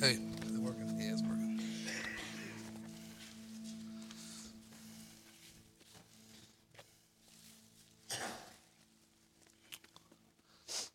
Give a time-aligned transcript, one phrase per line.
[0.00, 0.96] Hey, is it working?
[0.96, 1.60] Yeah, it's working.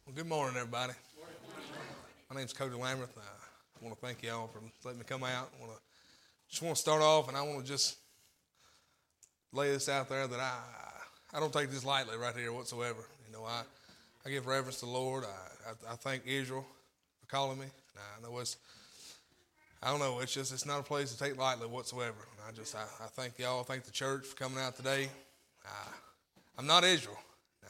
[0.06, 0.94] Well, good morning, everybody.
[2.30, 3.10] My name's Cody Lamberth.
[3.18, 5.52] I want to thank y'all for letting me come out.
[5.58, 5.82] I want to
[6.50, 7.98] just want to start off, and I want to just
[9.52, 10.62] lay this out there that I
[11.34, 13.04] I don't take this lightly right here whatsoever.
[13.28, 13.64] You know, I
[14.26, 15.26] I give reverence to the Lord.
[15.26, 16.66] I I, I thank Israel
[17.20, 17.66] for calling me.
[17.98, 18.56] I know it's
[19.84, 20.20] I don't know.
[20.22, 22.16] It's just it's not a place to take lightly whatsoever.
[22.48, 23.64] I just I, I thank y'all.
[23.64, 25.10] Thank the church for coming out today.
[26.58, 27.20] I'm not Israel.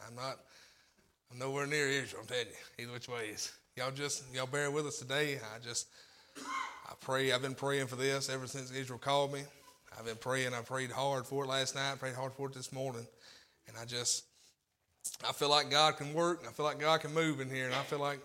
[0.06, 0.38] I'm not.
[1.32, 2.22] I'm nowhere near Israel.
[2.22, 3.52] I'm telling you, either which ways.
[3.76, 5.38] Y'all just y'all bear with us today.
[5.56, 5.88] I just
[6.36, 7.32] I pray.
[7.32, 9.42] I've been praying for this ever since Israel called me.
[9.98, 10.54] I've been praying.
[10.54, 11.98] I prayed hard for it last night.
[11.98, 13.06] Prayed hard for it this morning,
[13.66, 14.24] and I just
[15.28, 16.44] I feel like God can work.
[16.48, 18.20] I feel like God can move in here, and I feel like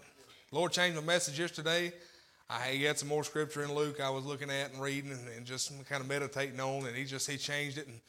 [0.52, 1.92] Lord changed my message yesterday.
[2.50, 5.46] I had some more scripture in Luke I was looking at and reading and, and
[5.46, 8.00] just kind of meditating on, and he just he changed it and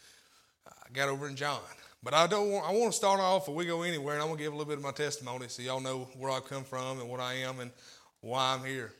[0.66, 1.60] I got over in John.
[2.02, 4.26] But I don't want, I want to start off before we go anywhere, and I
[4.26, 6.64] want to give a little bit of my testimony so y'all know where I've come
[6.64, 7.70] from and what I am and
[8.22, 8.92] why I'm here.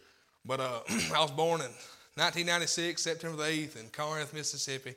[0.45, 0.81] But uh,
[1.15, 1.71] I was born in
[2.17, 4.95] 1996, September the 8th, in Corinth, Mississippi.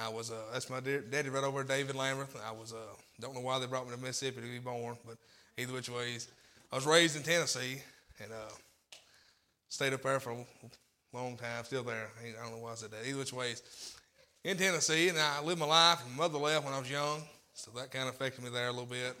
[0.00, 2.36] I was uh, that's my daddy right over David Lamberth.
[2.46, 2.76] I was uh,
[3.20, 5.16] don't know why they brought me to Mississippi to be born, but
[5.58, 6.28] either which ways,
[6.72, 7.82] I was raised in Tennessee
[8.22, 8.52] and uh,
[9.72, 11.64] stayed up there for a long time.
[11.64, 12.10] Still there.
[12.20, 13.06] I don't know why I said that.
[13.06, 13.62] Either which ways,
[14.44, 16.02] in Tennessee, and I lived my life.
[16.10, 17.22] My mother left when I was young,
[17.54, 19.16] so that kind of affected me there a little bit.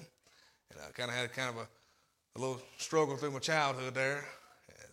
[0.70, 1.66] And I kind of had kind of a,
[2.36, 4.24] a little struggle through my childhood there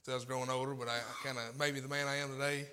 [0.02, 0.74] as I was growing older.
[0.74, 2.66] But I, I kind of made me the man I am today.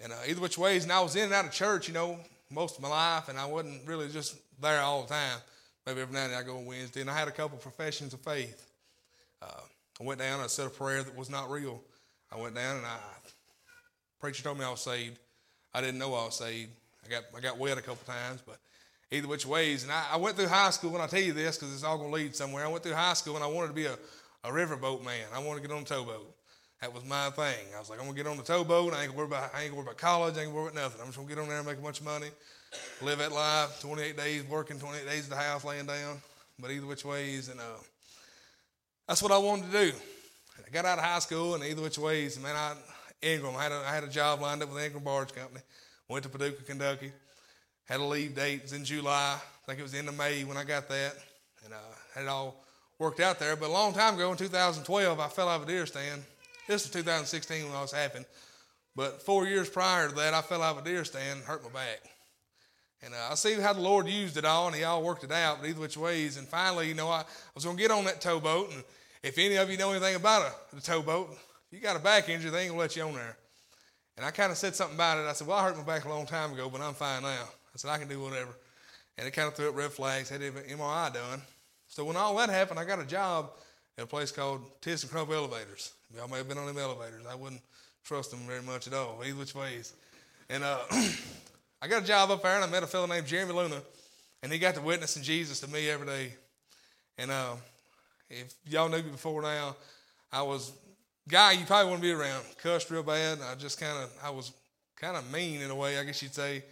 [0.00, 2.18] And uh, either which ways, and I was in and out of church, you know,
[2.50, 5.38] most of my life, and I wasn't really just there all the time.
[5.86, 8.14] Maybe every now and then I go on Wednesday, and I had a couple professions
[8.14, 8.66] of faith.
[9.42, 9.60] Uh,
[10.00, 11.82] I went down, I said a prayer that was not real.
[12.30, 12.98] I went down and I
[14.22, 15.18] preacher told me I was saved.
[15.74, 16.70] I didn't know I was saved.
[17.04, 18.58] I got I got wet a couple times, but
[19.10, 19.82] either which ways.
[19.82, 21.98] And I, I went through high school, and I tell you this because it's all
[21.98, 22.64] to lead somewhere.
[22.64, 23.94] I went through high school, and I wanted to be a,
[24.44, 25.26] a riverboat man.
[25.34, 26.34] I wanted to get on a towboat.
[26.80, 27.66] That was my thing.
[27.76, 28.92] I was like, I'm gonna get on the towboat.
[28.92, 30.36] I ain't gonna worry about I ain't gonna worry about college.
[30.36, 31.00] I ain't gonna worry about nothing.
[31.00, 32.28] I'm just gonna get on there and make a bunch of money,
[33.02, 33.80] live that life.
[33.80, 36.20] 28 days working, 28 days at the house, laying down.
[36.58, 37.64] But either which ways, and uh,
[39.12, 39.92] that's what I wanted to do.
[40.66, 42.72] I got out of high school, and either which ways, man, I
[43.20, 43.54] Ingram.
[43.54, 45.60] I had a, I had a job lined up with Ingram Barge Company.
[46.08, 47.12] Went to Paducah, Kentucky.
[47.84, 48.60] Had a leave date.
[48.60, 49.36] It was in July.
[49.38, 51.12] I think it was the end of May when I got that,
[51.62, 51.76] and uh,
[52.14, 52.64] had it all
[52.98, 53.54] worked out there.
[53.54, 56.22] But a long time ago, in 2012, I fell out of a deer stand.
[56.66, 58.24] This was 2016 when all this happened.
[58.96, 61.62] But four years prior to that, I fell out of a deer stand and hurt
[61.64, 62.00] my back.
[63.02, 65.32] And uh, I see how the Lord used it all, and He all worked it
[65.32, 66.36] out, but either which ways.
[66.36, 67.24] And finally, you know, I, I
[67.54, 68.84] was going to get on that towboat, and
[69.22, 71.36] if any of you know anything about a, the towboat,
[71.70, 73.36] you got a back injury, they ain't gonna let you on there.
[74.16, 75.26] And I kind of said something about it.
[75.26, 77.28] I said, Well, I hurt my back a long time ago, but I'm fine now.
[77.28, 78.50] I said, I can do whatever.
[79.16, 81.42] And it kind of threw up red flags, had an MRI done.
[81.88, 83.50] So when all that happened, I got a job
[83.98, 85.92] at a place called ThyssenKrupp Elevators.
[86.16, 87.24] Y'all may have been on them elevators.
[87.30, 87.60] I wouldn't
[88.04, 89.94] trust them very much at all, either which ways.
[90.48, 90.78] And uh,
[91.82, 93.82] I got a job up there, and I met a fellow named Jeremy Luna,
[94.42, 96.34] and he got to witnessing Jesus to me every day.
[97.18, 97.54] And uh,
[98.32, 99.76] if y'all knew me before now,
[100.32, 100.72] I was
[101.28, 102.44] guy you probably to be around.
[102.62, 103.38] Cussed real bad.
[103.42, 104.52] I just kind of, I was
[104.96, 106.64] kind of mean in a way, I guess you'd say.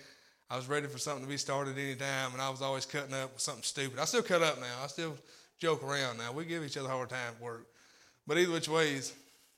[0.48, 3.14] I was ready for something to be started any time, and I was always cutting
[3.14, 4.00] up with something stupid.
[4.00, 4.82] I still cut up now.
[4.82, 5.16] I still
[5.58, 6.32] joke around now.
[6.32, 7.66] We give each other a hard time at work.
[8.26, 9.12] But either which ways.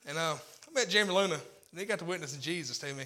[0.05, 1.39] And uh, I met Jeremy Luna,
[1.71, 3.05] and he got to witnessing Jesus to me.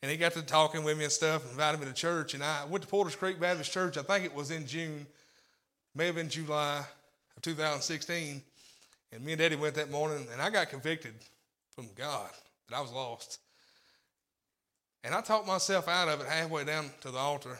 [0.00, 2.32] And he got to talking with me and stuff, and invited me to church.
[2.32, 3.98] And I went to Porters Creek Baptist Church.
[3.98, 5.06] I think it was in June,
[5.94, 6.84] may have been July
[7.38, 8.42] of 2016.
[9.12, 11.14] And me and Eddie went that morning, and I got convicted
[11.70, 12.28] from God
[12.68, 13.38] that I was lost.
[15.02, 17.58] And I talked myself out of it halfway down to the altar.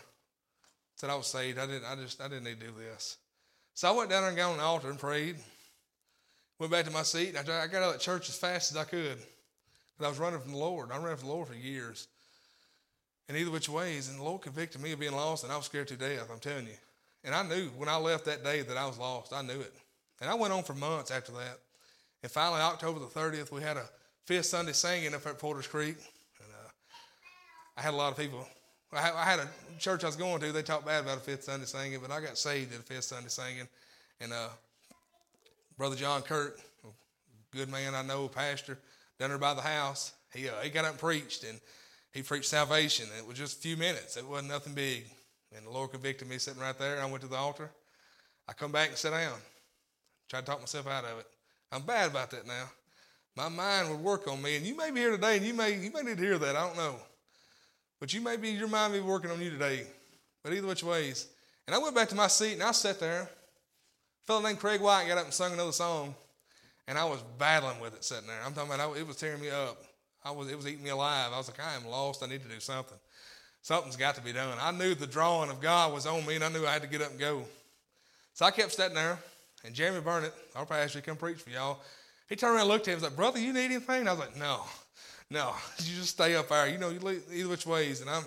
[0.97, 1.59] Said I was saved.
[1.59, 1.85] I didn't.
[1.85, 2.21] I just.
[2.21, 3.17] I didn't need to do this.
[3.75, 5.37] So I went down there and got on the altar and prayed.
[6.59, 7.37] Went back to my seat.
[7.37, 9.19] And I got out of church as fast as I could.
[10.01, 10.91] I was running from the Lord.
[10.91, 12.09] I ran from the Lord for years.
[13.29, 15.67] And either which ways, and the Lord convicted me of being lost, and I was
[15.67, 16.29] scared to death.
[16.33, 16.73] I'm telling you.
[17.25, 19.33] And I knew when I left that day that I was lost.
[19.33, 19.75] I knew it.
[20.21, 21.59] And I went on for months after that.
[22.23, 23.85] And finally, October the 30th, we had a
[24.27, 25.97] fifth Sunday singing up at Porters Creek.
[25.97, 26.71] And uh,
[27.77, 28.47] I had a lot of people.
[28.93, 29.49] I had a
[29.79, 32.21] church I was going to, they talked bad about a fifth Sunday singing, but I
[32.21, 33.69] got saved at a fifth Sunday singing.
[34.21, 34.49] And uh,
[35.77, 36.59] Brother John Kurt,
[37.53, 38.79] good man I know, pastor,
[39.19, 41.45] down there by the house, he, uh, he got up and preached.
[41.45, 41.61] And
[42.13, 43.07] he preached salvation.
[43.19, 44.17] It was just a few minutes.
[44.17, 45.05] It wasn't nothing big.
[45.57, 47.01] And the Lord convicted me sitting right there.
[47.01, 47.71] I went to the altar.
[48.49, 49.35] I come back and sit down.
[50.29, 51.27] Tried to talk myself out of it.
[51.73, 52.65] I'm bad about that now.
[53.37, 54.57] my mind would work on me.
[54.57, 56.57] And you may be here today and you may, you may need to hear that.
[56.57, 56.97] I don't know.
[58.01, 59.87] But you may be, your mind may be working on you today.
[60.43, 61.29] But either which ways.
[61.67, 63.23] And I went back to my seat and I sat there.
[63.23, 63.29] A
[64.27, 66.15] fellow named Craig White got up and sung another song.
[66.87, 68.39] And I was battling with it sitting there.
[68.45, 69.83] I'm talking about, it was tearing me up.
[70.25, 71.33] I was, it was eating me alive.
[71.33, 72.23] I was like, I am lost.
[72.23, 72.97] I need to do something.
[73.69, 74.57] Something's got to be done.
[74.63, 76.89] I knew the drawing of God was on me, and I knew I had to
[76.89, 77.43] get up and go.
[78.33, 79.19] So I kept sitting there,
[79.63, 81.81] and Jeremy Burnett, our pastor, come preach for y'all.
[82.31, 84.09] He turned around and looked at him and was like, Brother, you need anything?
[84.09, 84.63] I was like, No,
[85.29, 85.55] no.
[85.81, 86.67] You just stay up there.
[86.67, 88.01] You know, you leave either which ways.
[88.01, 88.25] And I'm,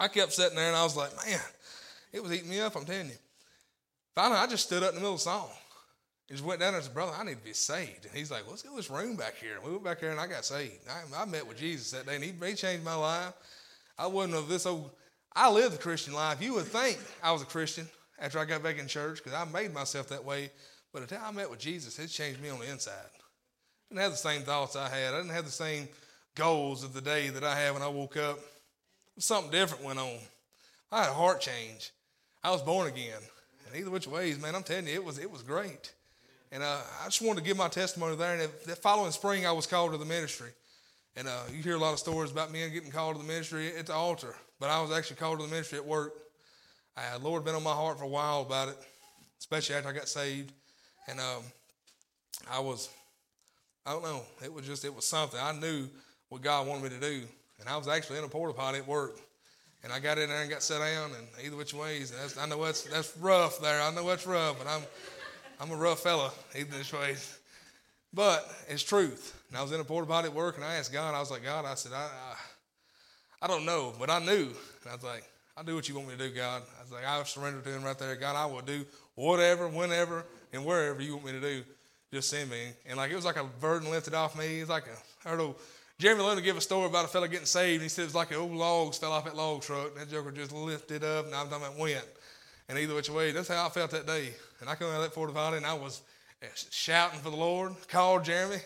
[0.00, 1.38] I kept sitting there, and I was like, Man,
[2.12, 3.18] it was eating me up, I'm telling you.
[4.16, 5.50] Finally, I just stood up in the middle of the song.
[6.26, 8.06] He just went down there and said, Brother, I need to be saved.
[8.06, 9.54] And he's like, Let's go this room back here.
[9.54, 10.80] And we went back there and I got saved.
[10.90, 13.34] I, I met with Jesus that day and he, he changed my life.
[13.98, 14.90] I wasn't of this old,
[15.34, 16.40] I lived the Christian life.
[16.40, 19.44] You would think I was a Christian after I got back in church because I
[19.44, 20.50] made myself that way.
[20.92, 22.92] But the time I met with Jesus, it changed me on the inside.
[22.94, 25.14] I didn't have the same thoughts I had.
[25.14, 25.88] I didn't have the same
[26.34, 28.38] goals of the day that I had when I woke up.
[29.18, 30.18] Something different went on.
[30.92, 31.90] I had a heart change.
[32.42, 33.20] I was born again.
[33.66, 35.92] And either which ways, man, I'm telling you, it was it was great.
[36.50, 38.34] And uh, I just wanted to give my testimony there.
[38.34, 40.50] And that following spring, I was called to the ministry.
[41.18, 43.76] And uh, you hear a lot of stories about men getting called to the ministry
[43.76, 46.12] at the altar, but I was actually called to the ministry at work.
[46.96, 48.76] I, Uh, Lord been on my heart for a while about it,
[49.40, 50.52] especially after I got saved.
[51.08, 51.42] And um,
[52.48, 52.88] I was,
[53.84, 55.40] I don't know, it was just, it was something.
[55.40, 55.88] I knew
[56.28, 57.26] what God wanted me to do.
[57.58, 59.18] And I was actually in a porta potty at work.
[59.82, 62.64] And I got in there and got set down, and either which ways, I know
[62.64, 63.80] that's, that's rough there.
[63.80, 64.82] I know that's rough, but I'm,
[65.60, 67.38] I'm a rough fella, either which ways.
[68.12, 69.34] But it's truth.
[69.48, 71.14] And I was in a porta potty at work, and I asked God.
[71.14, 72.34] I was like, God, I said, I, I,
[73.42, 74.48] I don't know, but I knew.
[74.82, 75.24] And I was like,
[75.56, 76.62] I'll do what you want me to do, God.
[76.78, 78.14] I was like, I'll surrender to Him right there.
[78.16, 78.84] God, I will do
[79.14, 81.64] whatever, whenever, and wherever you want me to do.
[82.12, 82.68] Just send me.
[82.86, 84.60] And like it was like a burden lifted off me.
[84.60, 85.56] It's like a, don't know.
[85.98, 87.74] Jeremy Luna give a story about a fella getting saved.
[87.74, 89.90] And He said it was like an old logs fell off that log truck.
[89.92, 92.06] And that joker just lifted up, and I'm talking about went.
[92.68, 94.28] And either which way, that's how I felt that day.
[94.60, 96.02] And I come out of that potty, and I was
[96.40, 97.72] eh, shouting for the Lord.
[97.88, 98.58] Called Jeremy,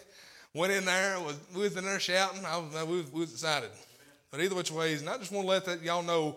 [0.55, 2.45] went in there, was we was in there shouting.
[2.45, 3.71] I was, we was, we was excited.
[4.31, 6.37] But either which ways, and I just want to let that y'all know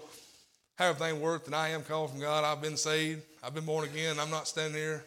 [0.76, 1.48] how everything worked.
[1.48, 2.44] And I am called from God.
[2.44, 3.22] I've been saved.
[3.44, 4.20] I've been born again.
[4.20, 5.04] I'm not standing here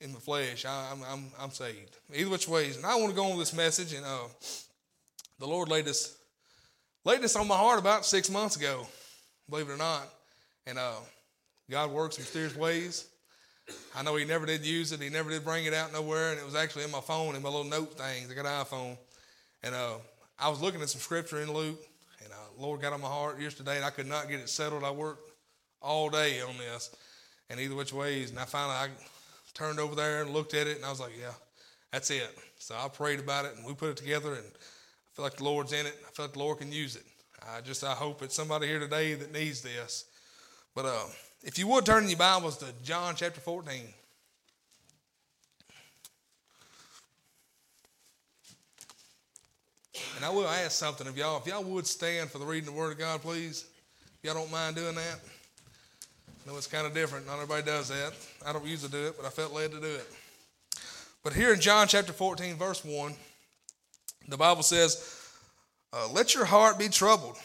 [0.00, 0.64] in the flesh.
[0.64, 1.96] I, am I'm, I'm, I'm saved.
[2.14, 3.92] Either which ways, and I want to go on with this message.
[3.92, 4.28] And uh,
[5.38, 6.16] the Lord laid this
[7.04, 8.86] laid this on my heart about six months ago,
[9.48, 10.08] believe it or not.
[10.66, 10.96] And uh,
[11.70, 13.06] God works in mysterious ways.
[13.94, 15.00] I know he never did use it.
[15.00, 17.42] He never did bring it out nowhere, and it was actually in my phone in
[17.42, 18.30] my little note things.
[18.30, 18.96] I got an iPhone,
[19.62, 19.94] and uh,
[20.38, 21.80] I was looking at some scripture in Luke,
[22.22, 24.84] and uh, Lord got on my heart yesterday, and I could not get it settled.
[24.84, 25.30] I worked
[25.80, 26.94] all day on this,
[27.50, 28.88] and either which ways, and I finally I
[29.54, 31.32] turned over there and looked at it, and I was like, yeah,
[31.90, 32.36] that's it.
[32.58, 35.44] So I prayed about it, and we put it together, and I feel like the
[35.44, 35.96] Lord's in it.
[36.06, 37.04] I feel like the Lord can use it.
[37.54, 40.04] I just I hope it's somebody here today that needs this.
[40.74, 41.04] But uh,
[41.46, 43.72] if you would turn your Bibles to John chapter 14.
[50.16, 51.38] And I will ask something of y'all.
[51.38, 53.64] If y'all would stand for the reading of the Word of God, please.
[54.04, 55.20] If y'all don't mind doing that.
[56.26, 57.26] I know it's kind of different.
[57.26, 58.12] Not everybody does that.
[58.44, 60.06] I don't usually do it, but I felt led to do it.
[61.22, 63.14] But here in John chapter 14, verse 1,
[64.26, 65.30] the Bible says,
[65.92, 67.36] uh, Let your heart be troubled.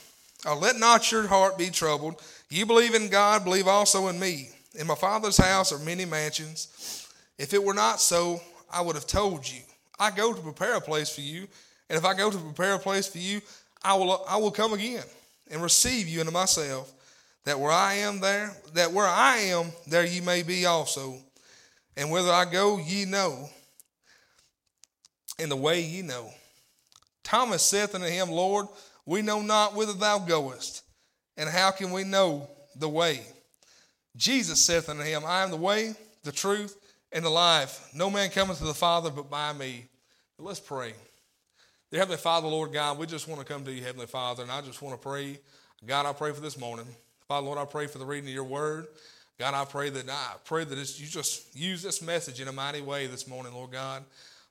[0.43, 2.19] Or let not your heart be troubled.
[2.51, 4.49] You believe in God, believe also in me.
[4.75, 7.07] In my Father's house are many mansions.
[7.37, 9.61] If it were not so, I would have told you.
[9.97, 11.47] I go to prepare a place for you,
[11.89, 13.39] and if I go to prepare a place for you,
[13.81, 15.03] I will I will come again
[15.49, 16.91] and receive you into myself,
[17.45, 21.15] that where I am there, that where I am, there ye may be also.
[21.95, 23.49] And whither I go, ye know,
[25.39, 26.31] and the way ye know.
[27.23, 28.67] Thomas saith unto him, Lord,
[29.05, 30.83] we know not whither thou goest.
[31.37, 33.21] And how can we know the way?
[34.15, 36.77] Jesus saith unto him, I am the way, the truth,
[37.11, 37.89] and the life.
[37.93, 39.85] No man cometh to the Father but by me.
[40.37, 40.93] But let's pray.
[41.91, 44.51] Dear Heavenly Father, Lord God, we just want to come to you, Heavenly Father, and
[44.51, 45.39] I just want to pray.
[45.85, 46.85] God, I pray for this morning.
[47.27, 48.87] Father, Lord, I pray for the reading of your word.
[49.39, 52.81] God, I pray that I pray that you just use this message in a mighty
[52.81, 54.03] way this morning, Lord God.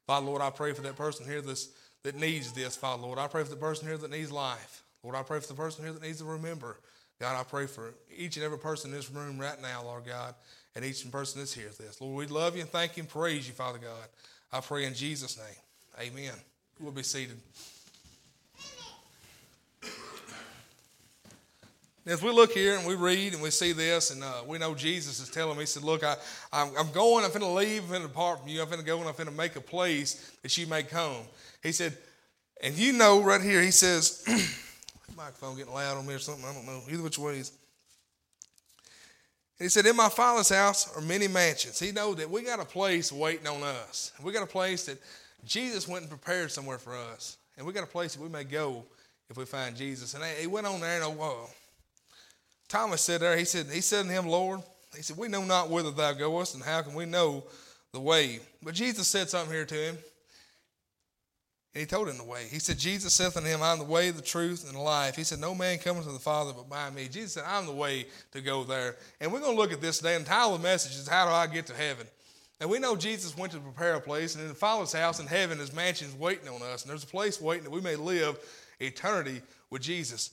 [0.06, 1.70] Father, Lord, I pray for that person here this,
[2.02, 3.18] that needs this, Father, Lord.
[3.18, 4.82] I pray for the person here that needs life.
[5.02, 6.78] Lord, I pray for the person here that needs to remember.
[7.18, 10.34] God, I pray for each and every person in this room right now, Lord God,
[10.74, 12.00] and each person that's here this.
[12.00, 14.08] Lord, we love you and thank you and praise you, Father God.
[14.52, 16.08] I pray in Jesus' name.
[16.08, 16.34] Amen.
[16.80, 17.36] We'll be seated.
[22.06, 24.74] as we look here and we read and we see this, and uh, we know
[24.74, 26.16] Jesus is telling me, He said, Look, I,
[26.52, 28.80] I'm, I'm going, I'm going to leave, I'm going to depart from you, I'm going
[28.80, 31.22] to go and I'm going to make a place that you may come.
[31.62, 31.96] He said,
[32.62, 34.24] and you know right here, He says,
[35.16, 37.52] microphone getting loud on me or something, I don't know, either which ways.
[39.58, 41.78] And he said, In my father's house are many mansions.
[41.78, 44.12] He know that we got a place waiting on us.
[44.22, 44.98] We got a place that
[45.44, 47.36] Jesus went and prepared somewhere for us.
[47.56, 48.84] And we got a place that we may go
[49.28, 50.14] if we find Jesus.
[50.14, 51.50] And he went on there and oh,
[52.68, 54.60] Thomas said there, he said, he said to him, Lord,
[54.96, 57.44] he said, We know not whither thou goest, and how can we know
[57.92, 58.40] the way?
[58.62, 59.98] But Jesus said something here to him.
[61.72, 62.46] And he told him the way.
[62.50, 65.14] He said, Jesus saith unto him, I am the way, the truth, and the life.
[65.14, 67.06] He said, No man cometh to the Father but by me.
[67.06, 68.96] Jesus said, I'm the way to go there.
[69.20, 71.06] And we're going to look at this today, and the title of the message is
[71.06, 72.06] How Do I Get to Heaven?
[72.60, 75.26] And we know Jesus went to prepare a place, and in the Father's house in
[75.26, 76.82] heaven, his mansion is waiting on us.
[76.82, 78.38] And there's a place waiting that we may live
[78.80, 80.32] eternity with Jesus.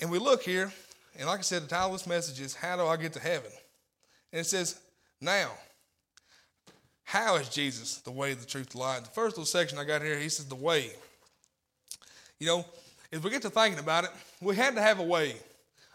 [0.00, 0.72] And we look here,
[1.18, 3.20] and like I said, the title of this message is How Do I Get to
[3.20, 3.50] Heaven?
[4.32, 4.78] And it says,
[5.20, 5.50] Now,
[7.06, 9.04] how is Jesus the way, the truth, the life?
[9.04, 10.90] The first little section I got here, he says the way.
[12.40, 12.66] You know,
[13.12, 14.10] if we get to thinking about it,
[14.40, 15.36] we had to have a way.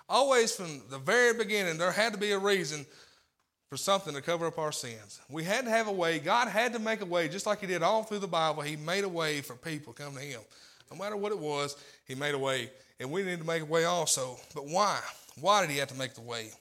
[0.08, 2.86] Always from the very beginning, there had to be a reason
[3.68, 5.20] for something to cover up our sins.
[5.30, 6.18] We had to have a way.
[6.20, 8.62] God had to make a way, just like He did all through the Bible.
[8.62, 10.40] He made a way for people to come to Him.
[10.90, 11.76] No matter what it was,
[12.06, 12.70] He made a way.
[13.02, 14.38] And we need to make a way also.
[14.56, 14.98] But why?
[15.42, 16.52] Why did He have to make the way?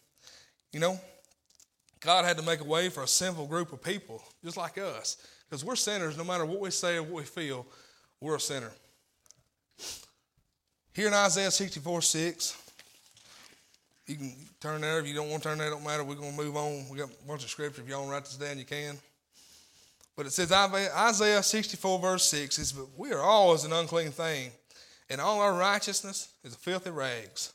[0.73, 1.00] You know,
[2.00, 5.19] God had to make a way for a sinful group of people, just like us.
[5.49, 7.66] Because we're sinners, no matter what we say or what we feel,
[8.21, 8.71] we're a sinner.
[10.95, 12.62] Here in Isaiah 64 6,
[14.07, 14.99] you can turn there.
[14.99, 16.02] If you don't want to turn there, don't matter.
[16.02, 16.88] We're going to move on.
[16.90, 17.83] We got a bunch of scripture.
[17.83, 18.99] If you want to write this down, you can.
[20.16, 24.11] But it says Isaiah 64, verse 6 says, But we are all as an unclean
[24.11, 24.50] thing,
[25.09, 27.52] and all our righteousness is filthy rags.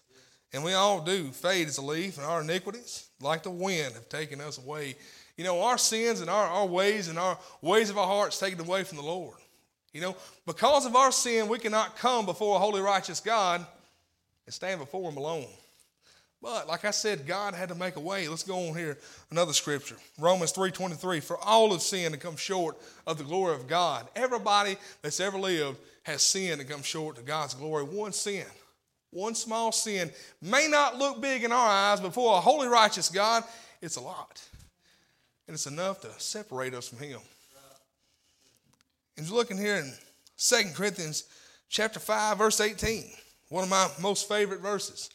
[0.55, 4.07] And we all do fade as a leaf, and our iniquities, like the wind, have
[4.07, 4.95] taken us away.
[5.35, 8.61] You know, our sins and our, our ways and our ways of our hearts taken
[8.61, 9.35] away from the Lord.
[9.91, 13.67] You know, because of our sin, we cannot come before a holy, righteous God
[14.45, 15.47] and stand before Him alone.
[16.41, 18.29] But like I said, God had to make a way.
[18.29, 18.97] Let's go on here.
[19.31, 19.97] Another scripture.
[20.17, 21.21] Romans 3.23.
[21.21, 24.07] For all have sinned and come short of the glory of God.
[24.15, 27.83] Everybody that's ever lived has sinned and come short of God's glory.
[27.83, 28.45] One sin
[29.15, 33.09] one small sin may not look big in our eyes, but for a holy, righteous
[33.09, 33.43] God,
[33.81, 34.43] it's a lot.
[35.47, 37.19] And it's enough to separate us from Him.
[39.17, 39.93] And you're looking here in
[40.37, 41.23] 2 Corinthians
[41.69, 43.05] chapter 5, verse 18,
[43.49, 45.09] one of my most favorite verses.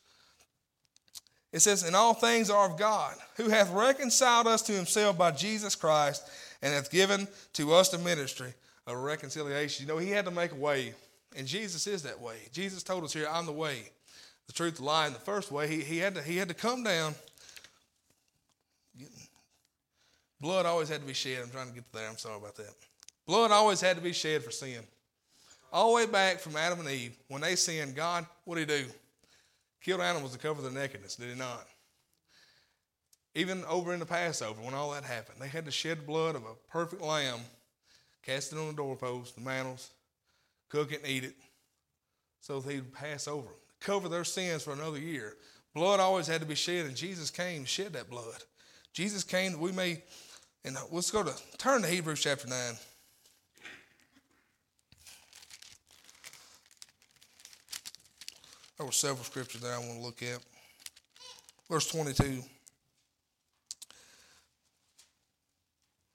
[1.52, 5.33] It says, And all things are of God, who hath reconciled us to himself by
[5.33, 6.26] Jesus Christ,
[6.62, 8.54] and hath given to us the ministry
[8.87, 9.87] of reconciliation.
[9.87, 10.95] You know, he had to make a way
[11.37, 12.37] and Jesus is that way.
[12.52, 13.84] Jesus told us here, I'm the way,
[14.46, 15.06] the truth, the lie.
[15.06, 17.14] In the first way, he, he, had, to, he had to come down.
[20.40, 21.42] Blood always had to be shed.
[21.42, 22.08] I'm trying to get there.
[22.08, 22.75] I'm sorry about that.
[23.26, 24.80] Blood always had to be shed for sin.
[25.72, 28.78] All the way back from Adam and Eve, when they sinned, God, what did he
[28.82, 28.90] do?
[29.80, 31.66] Killed animals to cover their nakedness, did he not?
[33.37, 36.42] Even over in the Passover, when all that happened, they had to shed blood of
[36.42, 37.38] a perfect lamb,
[38.25, 39.90] cast it on the doorpost, the mantles,
[40.70, 41.36] cook it and eat it
[42.40, 43.50] so they'd pass over
[43.80, 45.36] cover their sins for another year.
[45.74, 48.44] Blood always had to be shed, and Jesus came shed that blood.
[48.92, 50.02] Jesus came that we may,
[50.64, 52.58] and uh, let's go to turn to Hebrews chapter 9.
[58.76, 60.38] There were several scriptures that I want to look at.
[61.68, 62.42] Verse 22.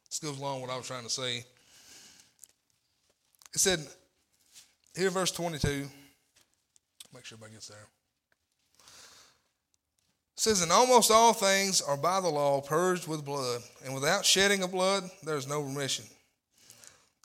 [0.10, 1.46] This goes along with what I was trying to say.
[3.54, 3.80] It said,
[4.96, 5.88] here, verse 22.
[7.14, 7.88] Make sure everybody gets there.
[10.36, 14.26] It says, And almost all things are by the law purged with blood, and without
[14.26, 16.06] shedding of blood, there is no remission.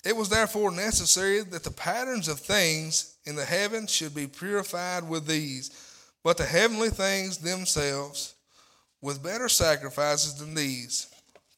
[0.04, 5.08] It was therefore necessary that the patterns of things in the heavens should be purified
[5.08, 5.70] with these,
[6.24, 8.34] but the heavenly things themselves
[9.02, 11.08] with better sacrifices than these.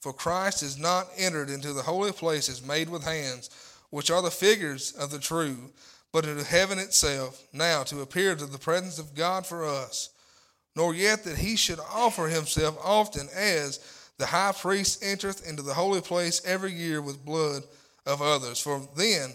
[0.00, 3.50] For Christ is not entered into the holy places made with hands,
[3.90, 5.70] which are the figures of the true
[6.12, 10.10] but into heaven itself, now to appear to the presence of God for us,
[10.76, 13.80] nor yet that he should offer himself often as
[14.18, 17.62] the high priest entereth into the holy place every year with blood
[18.06, 18.60] of others.
[18.60, 19.32] For then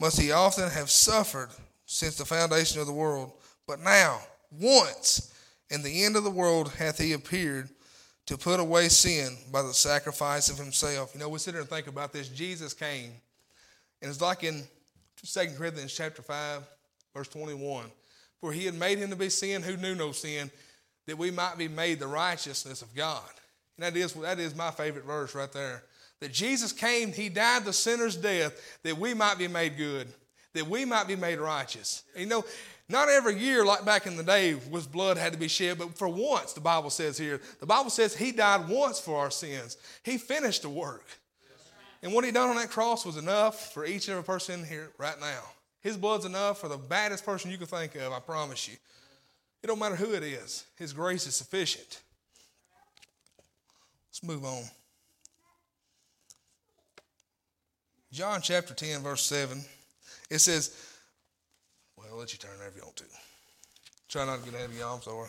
[0.00, 1.50] must he often have suffered
[1.86, 3.32] since the foundation of the world.
[3.66, 4.20] But now,
[4.50, 5.32] once
[5.70, 7.68] in the end of the world, hath he appeared
[8.26, 11.12] to put away sin by the sacrifice of himself.
[11.14, 12.28] You know, we sit here and think about this.
[12.28, 13.10] Jesus came,
[14.02, 14.64] and it's like in
[15.32, 16.62] 2 Corinthians chapter 5,
[17.14, 17.86] verse 21.
[18.40, 20.50] For he had made him to be sin who knew no sin,
[21.06, 23.28] that we might be made the righteousness of God.
[23.76, 25.84] And that is, that is my favorite verse right there.
[26.20, 30.08] That Jesus came, he died the sinner's death, that we might be made good,
[30.54, 32.02] that we might be made righteous.
[32.16, 32.44] You know,
[32.88, 35.96] not every year, like back in the day, was blood had to be shed, but
[35.96, 39.76] for once, the Bible says here, the Bible says he died once for our sins.
[40.02, 41.04] He finished the work.
[42.02, 44.90] And what he done on that cross was enough for each and every person here
[44.98, 45.42] right now.
[45.80, 48.76] His blood's enough for the baddest person you can think of, I promise you.
[49.62, 52.00] It don't matter who it is, His grace is sufficient.
[54.08, 54.64] Let's move on.
[58.12, 59.62] John chapter 10, verse 7,
[60.30, 60.74] it says,
[61.96, 63.04] Well, I'll let you turn there if you want to.
[64.08, 65.28] Try not to get ahead of y'all, I'm sorry.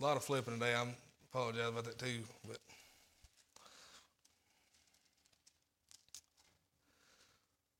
[0.00, 0.74] A lot of flipping today.
[0.74, 0.86] I
[1.32, 2.58] apologize about that too, but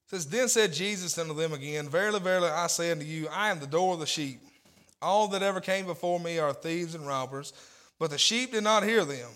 [0.06, 3.60] says, Then said Jesus unto them again, Verily, verily, I say unto you, I am
[3.60, 4.40] the door of the sheep.
[5.02, 7.52] All that ever came before me are thieves and robbers,
[7.98, 9.30] but the sheep did not hear them.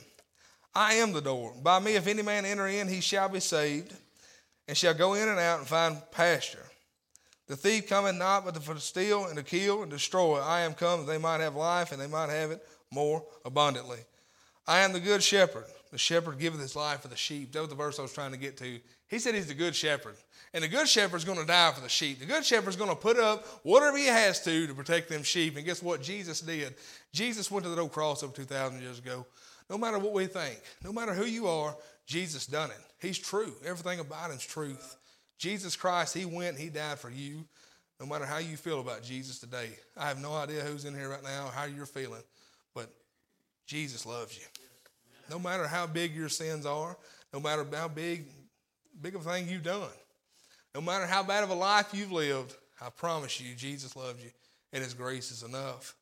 [0.75, 1.55] I am the door.
[1.63, 3.95] By me, if any man enter in, he shall be saved,
[4.69, 6.65] and shall go in and out and find pasture.
[7.49, 10.39] The thief cometh not but to steal and to kill and destroy.
[10.39, 13.99] I am come that they might have life, and they might have it more abundantly.
[14.67, 15.65] I am the good shepherd.
[15.91, 17.53] The shepherd giveth his life for the sheep.
[17.53, 18.79] That was the verse I was trying to get to.
[19.09, 20.15] He said he's the good shepherd.
[20.55, 22.21] And the good shepherd's going to die for the sheep.
[22.21, 25.57] The good shepherd's going to put up whatever he has to to protect them sheep.
[25.57, 26.03] And guess what?
[26.03, 26.75] Jesus did.
[27.13, 29.27] Jesus went to the old cross over 2,000 years ago.
[29.69, 32.81] No matter what we think, no matter who you are, Jesus done it.
[33.01, 33.53] He's true.
[33.65, 34.97] Everything about him's truth.
[35.39, 37.45] Jesus Christ, he went, he died for you.
[38.01, 39.69] No matter how you feel about Jesus today.
[39.97, 42.23] I have no idea who's in here right now, how you're feeling,
[42.75, 42.93] but
[43.67, 44.45] Jesus loves you.
[45.29, 46.97] No matter how big your sins are,
[47.33, 48.27] no matter how big,
[49.01, 49.91] big of a thing you've done,
[50.75, 54.31] no matter how bad of a life you've lived, I promise you, Jesus loves you,
[54.73, 55.95] and His grace is enough.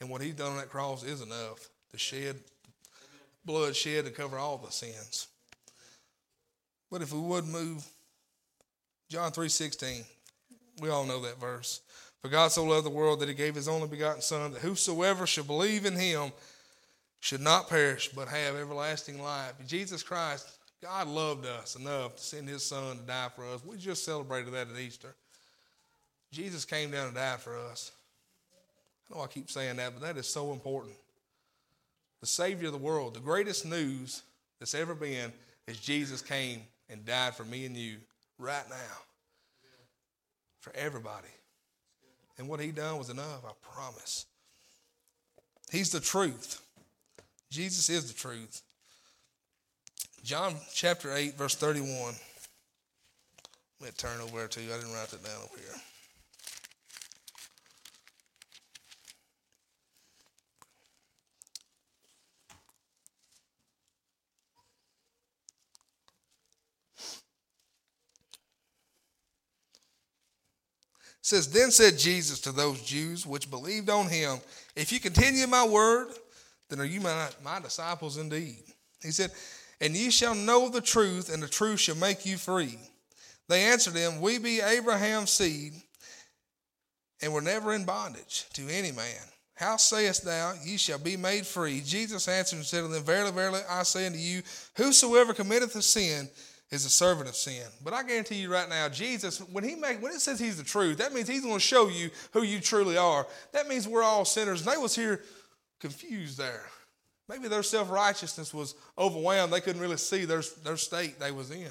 [0.00, 2.36] And what He's done on that cross is enough to shed
[3.44, 5.28] blood shed to cover all the sins.
[6.90, 7.84] But if we would move,
[9.08, 10.04] John 3:16,
[10.80, 11.80] we all know that verse.
[12.22, 15.26] For God so loved the world that He gave His only begotten Son, that whosoever
[15.26, 16.32] should believe in Him
[17.20, 19.54] should not perish but have everlasting life.
[19.66, 23.64] Jesus Christ God loved us enough to send his son to die for us.
[23.64, 25.14] We just celebrated that at Easter.
[26.32, 27.92] Jesus came down and died for us.
[29.08, 30.94] I know I keep saying that, but that is so important.
[32.20, 34.22] The Savior of the world, the greatest news
[34.58, 35.32] that's ever been
[35.68, 37.98] is Jesus came and died for me and you
[38.38, 38.98] right now.
[40.60, 41.28] For everybody.
[42.38, 44.26] And what he done was enough, I promise.
[45.70, 46.60] He's the truth.
[47.50, 48.62] Jesus is the truth.
[50.24, 52.14] John chapter 8, verse 31.
[53.80, 54.72] Let me turn over to you.
[54.72, 55.80] I didn't write that down over here.
[71.32, 74.38] Says, Then said Jesus to those Jews which believed on him,
[74.76, 76.08] If you continue my word,
[76.68, 78.62] then are you my, my disciples indeed.
[79.02, 79.30] He said,
[79.80, 82.78] and ye shall know the truth, and the truth shall make you free.
[83.48, 85.72] They answered him, We be Abraham's seed,
[87.20, 89.20] and were never in bondage to any man.
[89.54, 91.80] How sayest thou, Ye shall be made free?
[91.80, 94.42] Jesus answered and said to them, Verily, verily, I say unto you,
[94.76, 96.28] Whosoever committeth a sin
[96.72, 97.62] is a servant of sin.
[97.84, 100.64] But I guarantee you right now, Jesus, when he make when it says he's the
[100.64, 103.26] truth, that means he's going to show you who you truly are.
[103.52, 104.66] That means we're all sinners.
[104.66, 105.22] And they was here
[105.78, 106.64] confused there.
[107.28, 109.52] Maybe their self righteousness was overwhelmed.
[109.52, 111.70] They couldn't really see their, their state they was in.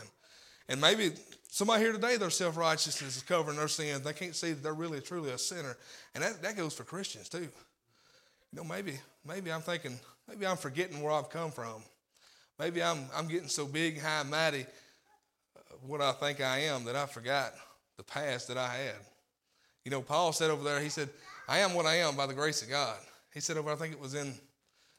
[0.69, 1.11] And maybe
[1.49, 4.01] somebody here today, their self righteousness is covering their sins.
[4.01, 5.77] They can't see that they're really truly a sinner.
[6.13, 7.39] And that, that goes for Christians too.
[7.39, 11.81] You know, maybe, maybe I'm thinking, maybe I'm forgetting where I've come from.
[12.59, 14.65] Maybe I'm, I'm getting so big, high, mighty, uh,
[15.85, 17.53] what I think I am, that I forgot
[17.97, 18.95] the past that I had.
[19.83, 21.09] You know, Paul said over there, he said,
[21.47, 22.97] I am what I am by the grace of God.
[23.33, 24.33] He said over, I think it was in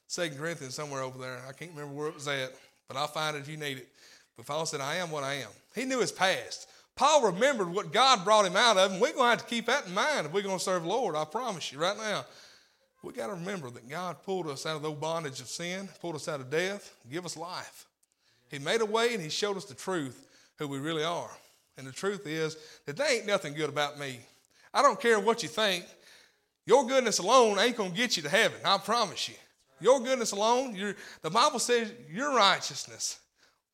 [0.08, 1.38] Second Corinthians somewhere over there.
[1.48, 2.52] I can't remember where it was at,
[2.88, 3.88] but I'll find it if you need it.
[4.36, 5.48] But Paul said, I am what I am.
[5.74, 6.68] He knew his past.
[6.96, 9.66] Paul remembered what God brought him out of, and we're going to have to keep
[9.66, 11.16] that in mind if we're going to serve the Lord.
[11.16, 12.24] I promise you right now.
[13.02, 16.14] We got to remember that God pulled us out of the bondage of sin, pulled
[16.14, 17.86] us out of death, give us life.
[18.48, 21.30] He made a way and He showed us the truth, who we really are.
[21.76, 24.20] And the truth is that there ain't nothing good about me.
[24.74, 25.84] I don't care what you think.
[26.66, 28.58] Your goodness alone ain't going to get you to heaven.
[28.64, 29.34] I promise you.
[29.80, 30.76] Your goodness alone,
[31.22, 33.18] the Bible says your righteousness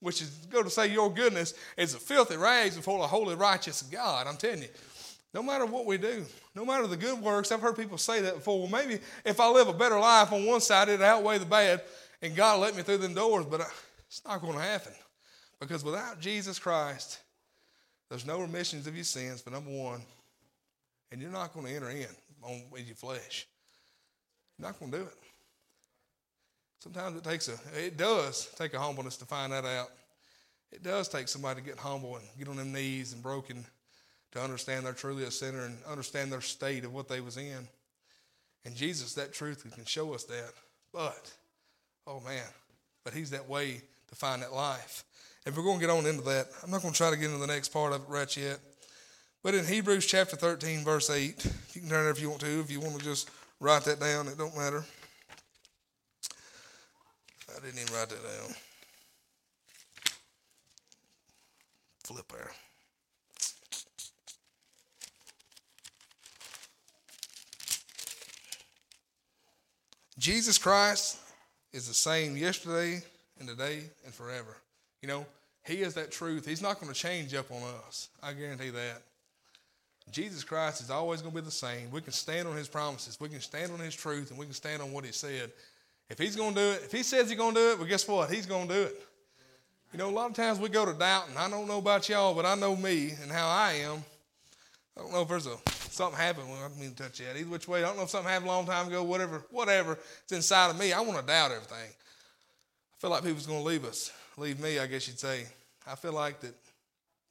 [0.00, 3.82] which is go to say your goodness is a filthy rags before a holy righteous
[3.82, 4.26] God.
[4.26, 4.68] I'm telling you,
[5.34, 8.36] no matter what we do, no matter the good works, I've heard people say that
[8.36, 8.60] before.
[8.60, 11.82] Well, maybe if I live a better life on one side, it'll outweigh the bad,
[12.22, 13.46] and God let me through them doors.
[13.46, 13.62] But
[14.06, 14.92] it's not going to happen
[15.60, 17.20] because without Jesus Christ,
[18.08, 19.42] there's no remissions of your sins.
[19.42, 20.00] But number one,
[21.10, 22.06] and you're not going to enter in
[22.42, 23.46] on with your flesh.
[24.58, 25.16] You're not going to do it.
[26.80, 29.90] Sometimes it takes a, it does take a humbleness to find that out.
[30.70, 33.64] It does take somebody to get humble and get on their knees and broken
[34.32, 37.66] to understand they're truly a sinner and understand their state of what they was in.
[38.64, 40.52] And Jesus, that truth, can show us that.
[40.92, 41.32] But,
[42.06, 42.44] oh man,
[43.04, 45.04] but he's that way to find that life.
[45.48, 47.24] If we're going to get on into that, I'm not going to try to get
[47.24, 48.58] into the next part of it right yet.
[49.42, 52.60] But in Hebrews chapter 13, verse 8, you can turn there if you want to.
[52.60, 54.84] If you want to just write that down, it don't matter.
[57.50, 58.54] I didn't even write that down.
[62.04, 62.50] Flip there.
[70.18, 71.16] Jesus Christ
[71.72, 73.00] is the same yesterday
[73.38, 74.54] and today and forever.
[75.02, 75.26] You know,
[75.64, 76.46] He is that truth.
[76.46, 78.08] He's not going to change up on us.
[78.22, 79.02] I guarantee that.
[80.10, 81.90] Jesus Christ is always going to be the same.
[81.90, 84.54] We can stand on His promises, we can stand on His truth, and we can
[84.54, 85.52] stand on what He said.
[86.08, 87.88] If He's going to do it, if He says He's going to do it, well,
[87.88, 88.30] guess what?
[88.30, 89.02] He's going to do it.
[89.92, 92.08] You know, a lot of times we go to doubt, and I don't know about
[92.08, 94.04] y'all, but I know me and how I am.
[94.96, 95.56] I don't know if there's a
[95.90, 96.48] something happened.
[96.48, 97.36] Well, I didn't mean to touch that.
[97.36, 99.98] Either which way, I don't know if something happened a long time ago, whatever, whatever.
[100.22, 100.92] It's inside of me.
[100.92, 101.90] I want to doubt everything.
[101.90, 105.46] I feel like people's going to leave us, leave me, I guess you'd say.
[105.86, 106.54] I feel like that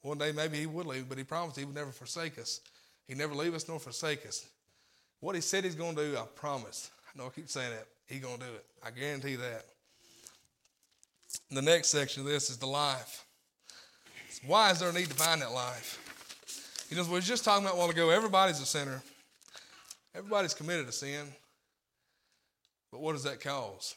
[0.02, 2.60] one day maybe he would leave, but he promised he would never forsake us.
[3.06, 4.46] He never leave us nor forsake us.
[5.20, 6.90] What he said he's going to do, I promise.
[7.06, 7.86] I know I keep saying that.
[8.06, 8.64] He's going to do it.
[8.84, 9.64] I guarantee that.
[11.50, 13.24] The next section of this is the life.
[14.46, 16.86] Why is there a need to find that life?
[16.90, 19.02] You know, we were just talking about a while ago, everybody's a sinner.
[20.14, 21.26] Everybody's committed a sin.
[22.90, 23.94] But what does that cause?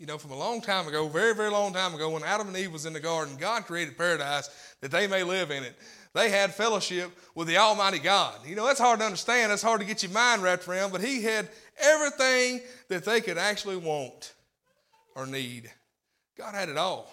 [0.00, 2.56] You know, from a long time ago, very, very long time ago, when Adam and
[2.56, 4.48] Eve was in the garden, God created paradise
[4.80, 5.76] that they may live in it.
[6.14, 8.34] They had fellowship with the Almighty God.
[8.46, 9.50] You know, that's hard to understand.
[9.50, 13.36] That's hard to get your mind wrapped around, but He had everything that they could
[13.36, 14.32] actually want
[15.14, 15.70] or need.
[16.38, 17.12] God had it all.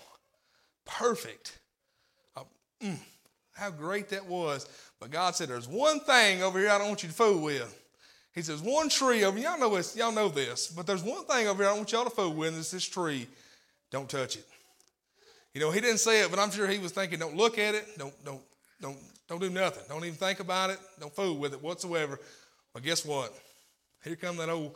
[0.86, 1.60] Perfect.
[2.38, 2.43] Uh,
[2.82, 2.97] mm,
[3.52, 4.65] how great that was.
[5.02, 7.84] But God said, There's one thing over here I don't want you to fool with.
[8.38, 11.47] He says, One tree over y'all know this, y'all know this, but there's one thing
[11.47, 13.26] over here I want y'all to fool with, and it's this tree.
[13.89, 14.45] Don't touch it.
[15.56, 17.73] You know, he didn't say it, but I'm sure he was thinking, don't look at
[17.73, 18.41] it, don't, don't,
[18.80, 18.97] don't,
[19.28, 19.82] don't do nothing.
[19.89, 20.78] Don't even think about it.
[21.00, 22.19] Don't fool with it whatsoever.
[22.76, 23.34] But guess what?
[24.04, 24.76] Here come that old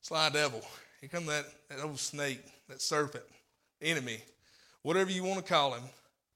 [0.00, 0.62] sly devil.
[1.02, 3.24] Here come that, that old snake, that serpent,
[3.82, 4.22] enemy,
[4.80, 5.82] whatever you want to call him,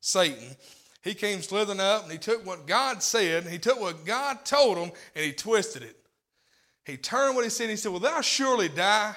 [0.03, 0.55] Satan.
[1.03, 4.45] He came slithering up and he took what God said, and he took what God
[4.45, 5.97] told him, and he twisted it.
[6.87, 9.15] He turned what he said, he said, Well, thou surely die.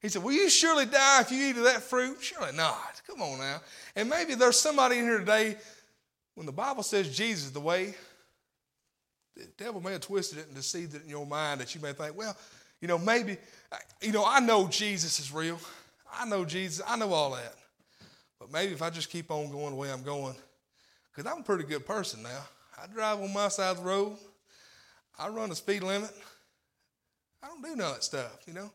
[0.00, 2.18] He said, Will you surely die if you eat of that fruit?
[2.20, 3.00] Surely not.
[3.06, 3.60] Come on now.
[3.94, 5.56] And maybe there's somebody in here today,
[6.34, 7.94] when the Bible says Jesus is the way,
[9.36, 11.92] the devil may have twisted it and deceived it in your mind that you may
[11.92, 12.36] think, well,
[12.80, 13.36] you know, maybe,
[14.00, 15.60] you know, I know Jesus is real.
[16.12, 16.84] I know Jesus.
[16.86, 17.54] I know all that.
[18.40, 20.34] But maybe if I just keep on going the way I'm going,
[21.14, 22.44] because I'm a pretty good person now.
[22.82, 24.16] I drive on my side of the road.
[25.16, 26.10] I run the speed limit.
[27.42, 28.70] I don't do none of that stuff, you know.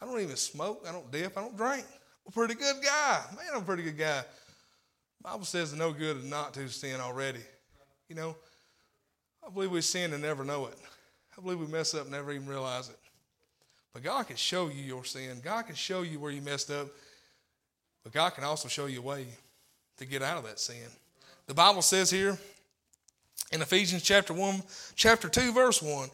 [0.00, 0.84] I don't even smoke.
[0.88, 1.36] I don't dip.
[1.36, 1.84] I don't drink.
[2.26, 3.22] I'm a pretty good guy.
[3.36, 4.22] Man, I'm a pretty good guy.
[5.22, 7.40] Bible says no good is not to sin already.
[8.08, 8.36] You know,
[9.46, 10.76] I believe we sin and never know it.
[11.36, 12.98] I believe we mess up and never even realize it.
[13.94, 15.40] But God can show you your sin.
[15.42, 16.88] God can show you where you messed up.
[18.02, 19.26] But God can also show you a way
[19.96, 20.88] to get out of that sin.
[21.46, 22.38] The Bible says here
[23.52, 24.62] in Ephesians chapter 1,
[24.94, 26.08] chapter 2, verse 1,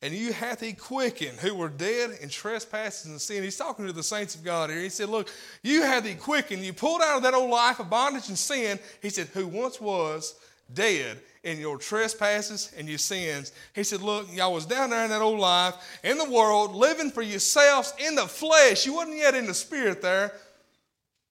[0.00, 3.42] and you hath he quickened who were dead in trespasses and sin.
[3.42, 4.80] He's talking to the saints of God here.
[4.80, 5.28] He said, Look,
[5.62, 6.64] you hath he quickened.
[6.64, 8.78] You pulled out of that old life of bondage and sin.
[9.02, 10.36] He said, Who once was
[10.72, 13.52] dead in your trespasses and your sins.
[13.74, 17.10] He said, Look, y'all was down there in that old life, in the world, living
[17.10, 18.86] for yourselves in the flesh.
[18.86, 20.32] You wasn't yet in the spirit there.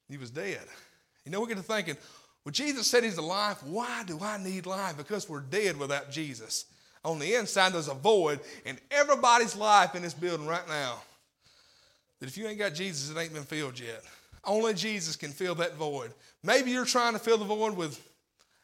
[0.09, 0.61] You was dead.
[1.25, 1.97] You know, we get to thinking,
[2.43, 3.57] well, Jesus said he's alive.
[3.63, 4.97] Why do I need life?
[4.97, 6.65] Because we're dead without Jesus.
[7.07, 10.99] On the inside, there's a void in everybody's life in this building right now.
[12.19, 14.03] That if you ain't got Jesus, it ain't been filled yet.
[14.43, 16.11] Only Jesus can fill that void.
[16.43, 17.97] Maybe you're trying to fill the void with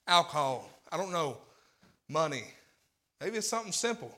[0.05, 0.69] alcohol.
[0.91, 1.37] I don't know.
[2.09, 2.43] Money.
[3.21, 4.13] Maybe it's something simple.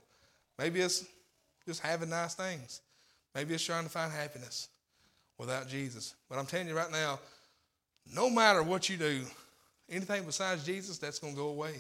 [0.58, 1.06] Maybe it's
[1.68, 2.82] just having nice things.
[3.36, 4.70] Maybe it's trying to find happiness
[5.38, 6.16] without Jesus.
[6.32, 7.20] But I'm telling you right now,
[8.12, 9.22] no matter what you do,
[9.88, 11.76] anything besides Jesus, that's going to go away.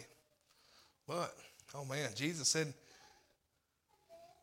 [1.08, 1.36] But,
[1.76, 2.74] oh man, Jesus said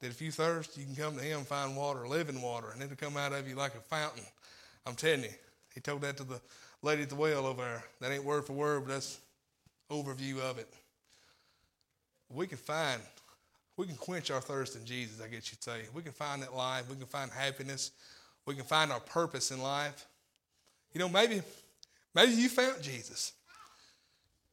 [0.00, 2.96] that if you thirst, you can come to him find water, living water, and it'll
[2.96, 4.24] come out of you like a fountain.
[4.86, 5.30] I'm telling you.
[5.74, 6.40] He told that to the
[6.82, 7.84] lady at the well over there.
[8.00, 9.18] That ain't word for word, but that's
[9.90, 10.68] overview of it.
[12.28, 13.00] We can find,
[13.76, 15.82] we can quench our thirst in Jesus, I guess you'd say.
[15.94, 16.90] We can find that life.
[16.90, 17.92] We can find happiness.
[18.44, 20.06] We can find our purpose in life.
[20.92, 21.42] You know, maybe,
[22.14, 23.32] maybe you found Jesus.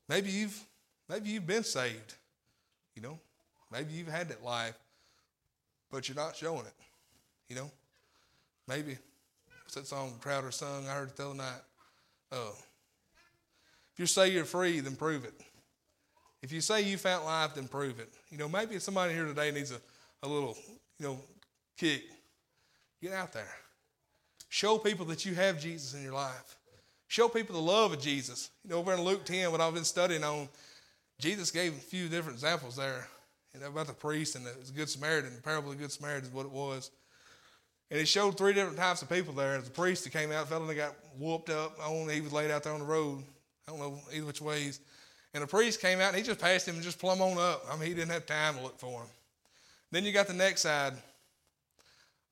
[0.08, 0.64] Maybe you've,
[1.10, 2.16] maybe you've been saved.
[3.00, 3.20] You know,
[3.72, 4.78] maybe you've had that life,
[5.90, 6.74] but you're not showing it.
[7.48, 7.72] You know,
[8.68, 8.98] maybe
[9.64, 10.86] what's that song Crowder sung?
[10.86, 11.62] I heard it the other night.
[12.34, 12.56] Oh,
[13.94, 15.34] if you say you're free, then prove it.
[16.42, 18.10] If you say you found life, then prove it.
[18.32, 19.80] You know, maybe somebody here today needs a,
[20.22, 20.58] a little,
[21.00, 21.20] you know,
[21.78, 22.04] kick.
[23.02, 23.48] Get out there.
[24.50, 26.58] Show people that you have Jesus in your life.
[27.08, 28.50] Show people the love of Jesus.
[28.66, 30.50] You know, over in Luke 10, what I've been studying on,
[31.20, 33.08] Jesus gave a few different examples there
[33.54, 35.36] you know, about the priest and the Good Samaritan.
[35.36, 36.92] The parable of the Good Samaritan is what it was.
[37.92, 39.60] And he showed three different types of people there.
[39.60, 41.78] The priest that came out, fell and got whooped up.
[41.86, 43.24] On, he was laid out there on the road.
[43.68, 44.80] I don't know either which ways.
[45.34, 47.66] And the priest came out and he just passed him and just plumb on up.
[47.70, 49.08] I mean, he didn't have time to look for him.
[49.92, 50.94] Then you got the next side.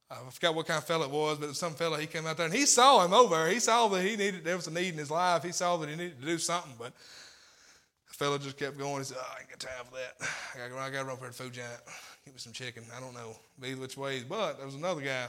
[0.09, 2.37] Uh, I forgot what kind of fellow it was, but some fellow he came out
[2.37, 3.49] there and he saw him over.
[3.49, 5.43] He saw that he needed there was a need in his life.
[5.43, 6.93] He saw that he needed to do something, but
[8.17, 8.97] fellow just kept going.
[8.99, 10.27] He said, "Oh, I ain't got time for that.
[10.55, 11.79] I got to I got to run for the food giant.
[12.25, 12.83] Give me some chicken.
[12.95, 15.27] I don't know, either which ways." But there was another guy,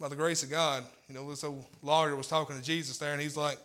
[0.00, 3.12] by the grace of God, you know, this old lawyer was talking to Jesus there,
[3.12, 3.58] and he's like,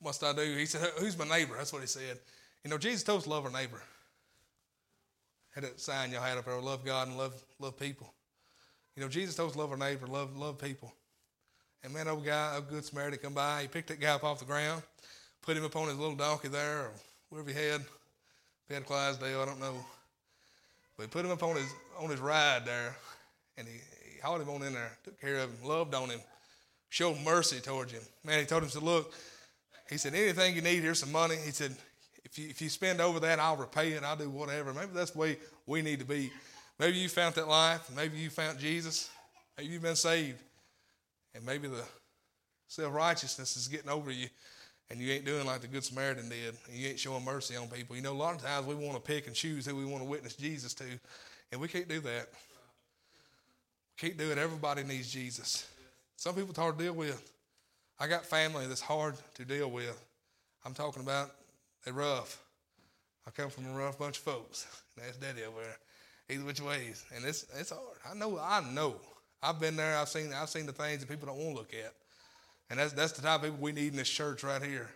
[0.00, 2.18] "What must I do?" He said, "Who's my neighbor?" That's what he said.
[2.64, 3.80] You know, Jesus told us to love our neighbor.
[5.54, 8.12] Had that sign y'all had up there: love God and love love people.
[8.96, 10.92] You know, Jesus told us love our neighbor, love, love people.
[11.84, 14.38] And man, old guy, a good Samaritan come by, he picked that guy up off
[14.38, 14.82] the ground,
[15.46, 16.90] put him upon his little donkey there, or
[17.30, 17.82] wherever he had.
[18.68, 19.76] Had Clydesdale, I don't know.
[20.96, 22.96] But he put him up on his on his ride there,
[23.56, 23.74] and he,
[24.12, 26.20] he hauled him on in there, took care of him, loved on him,
[26.88, 28.02] showed mercy towards him.
[28.24, 29.14] Man, he told him, said, look,
[29.88, 31.36] he said, anything you need, here's some money.
[31.36, 31.76] He said,
[32.24, 34.02] if you, if you spend over that, I'll repay it.
[34.02, 34.74] I'll do whatever.
[34.74, 36.32] Maybe that's the way we need to be.
[36.78, 37.88] Maybe you found that life.
[37.94, 39.08] Maybe you found Jesus.
[39.56, 40.38] Maybe you've been saved.
[41.34, 41.84] And maybe the
[42.66, 44.26] self righteousness is getting over you
[44.90, 46.54] and you ain't doing like the Good Samaritan did.
[46.68, 47.96] And you ain't showing mercy on people.
[47.96, 50.02] You know, a lot of times we want to pick and choose who we want
[50.02, 50.84] to witness Jesus to,
[51.52, 52.28] and we can't do that.
[53.94, 54.38] We can't do it.
[54.38, 55.68] Everybody needs Jesus.
[56.16, 57.32] Some people it's hard to deal with.
[57.98, 60.02] I got family that's hard to deal with.
[60.64, 61.30] I'm talking about
[61.84, 62.42] they're rough.
[63.26, 64.66] I come from a rough bunch of folks.
[64.96, 65.76] That's daddy over there
[66.28, 67.04] either which ways.
[67.14, 67.98] And it's it's hard.
[68.08, 68.96] I know, I know.
[69.42, 71.74] I've been there, I've seen I've seen the things that people don't want to look
[71.74, 71.92] at.
[72.70, 74.88] And that's that's the type of people we need in this church right here.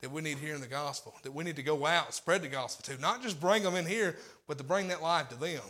[0.00, 1.14] That we need here in the gospel.
[1.22, 3.00] That we need to go out, spread the gospel to.
[3.00, 4.16] Not just bring them in here,
[4.46, 5.62] but to bring that life to them.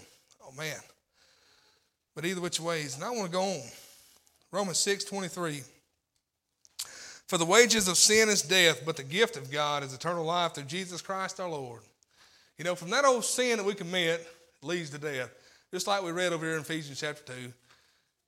[0.42, 0.78] Oh man.
[2.14, 3.62] But either which ways, and I want to go on.
[4.50, 5.62] Romans 6 23.
[7.26, 10.54] For the wages of sin is death, but the gift of God is eternal life
[10.54, 11.82] through Jesus Christ our Lord.
[12.56, 14.26] You know, from that old sin that we commit,
[14.62, 15.30] leads to death.
[15.72, 17.32] Just like we read over here in Ephesians chapter 2.
[17.32, 17.52] It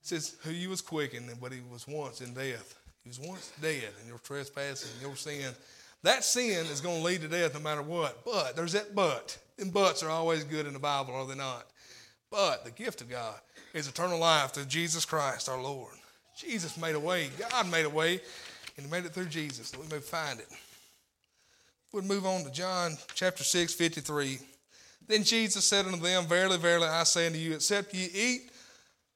[0.01, 2.75] says, Who you was quickened, but he was once in death.
[3.03, 5.53] He was once dead in your trespasses and your sin.
[6.03, 8.23] That sin is going to lead to death no matter what.
[8.23, 9.37] But there's that but.
[9.57, 11.65] And buts are always good in the Bible, are they not?
[12.31, 13.35] But the gift of God
[13.73, 15.93] is eternal life through Jesus Christ our Lord.
[16.35, 17.29] Jesus made a way.
[17.51, 18.21] God made a way,
[18.77, 20.47] and He made it through Jesus that we may find it.
[21.91, 24.39] We'll move on to John chapter 6, 53.
[25.07, 28.51] Then Jesus said unto them, Verily, verily, I say unto you, except ye eat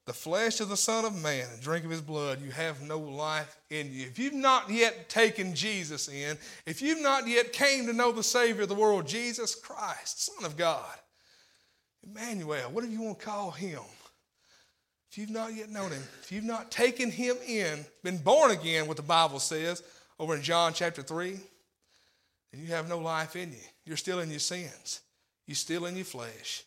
[0.05, 2.99] the flesh of the Son of Man and drink of his blood, you have no
[2.99, 4.05] life in you.
[4.05, 8.23] If you've not yet taken Jesus in, if you've not yet came to know the
[8.23, 10.97] Savior of the world, Jesus Christ, Son of God,
[12.05, 13.79] Emmanuel, whatever you want to call him,
[15.09, 18.87] if you've not yet known him, if you've not taken him in, been born again,
[18.87, 19.83] what the Bible says
[20.19, 21.39] over in John chapter 3,
[22.51, 23.57] then you have no life in you.
[23.85, 25.01] You're still in your sins.
[25.47, 26.63] You're still in your flesh.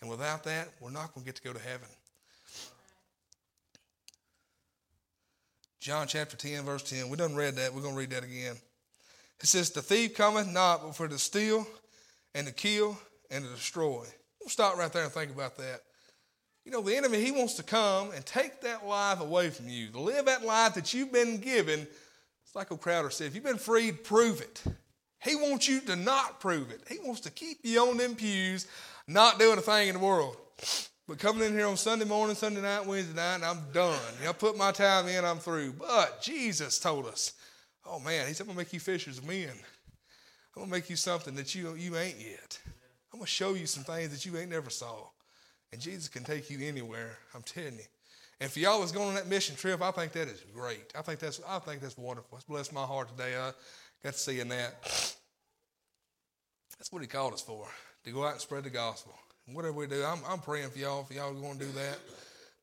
[0.00, 1.88] And without that, we're not going to get to go to heaven.
[5.86, 7.08] John chapter 10, verse 10.
[7.10, 7.72] We done read that.
[7.72, 8.56] We're going to read that again.
[9.40, 11.64] It says, The thief cometh not but for to steal
[12.34, 12.98] and to kill
[13.30, 14.04] and to destroy.
[14.40, 15.82] We'll stop right there and think about that.
[16.64, 19.90] You know, the enemy, he wants to come and take that life away from you,
[19.90, 21.86] to live that life that you've been given.
[22.44, 24.64] It's like O'Crowder said, if you've been freed, prove it.
[25.22, 26.80] He wants you to not prove it.
[26.88, 28.66] He wants to keep you on them pews,
[29.06, 30.36] not doing a thing in the world.
[31.08, 33.98] But coming in here on Sunday morning, Sunday night, Wednesday night, and I'm done.
[34.28, 35.74] I put my time in, I'm through.
[35.74, 37.34] But Jesus told us,
[37.84, 39.50] Oh man, he said, I'm gonna make you fishers of men.
[39.50, 42.58] I'm gonna make you something that you you ain't yet.
[43.12, 45.06] I'm gonna show you some things that you ain't never saw.
[45.72, 47.18] And Jesus can take you anywhere.
[47.34, 47.84] I'm telling you.
[48.40, 50.92] And for y'all that's going on that mission trip, I think that is great.
[50.98, 52.36] I think that's I think that's wonderful.
[52.36, 53.36] It's blessed my heart today.
[53.36, 53.52] I
[54.02, 54.82] got to seeing that.
[56.78, 57.66] That's what he called us for,
[58.04, 59.14] to go out and spread the gospel.
[59.52, 61.98] Whatever we do, I'm, I'm praying for y'all, If y'all going to do that.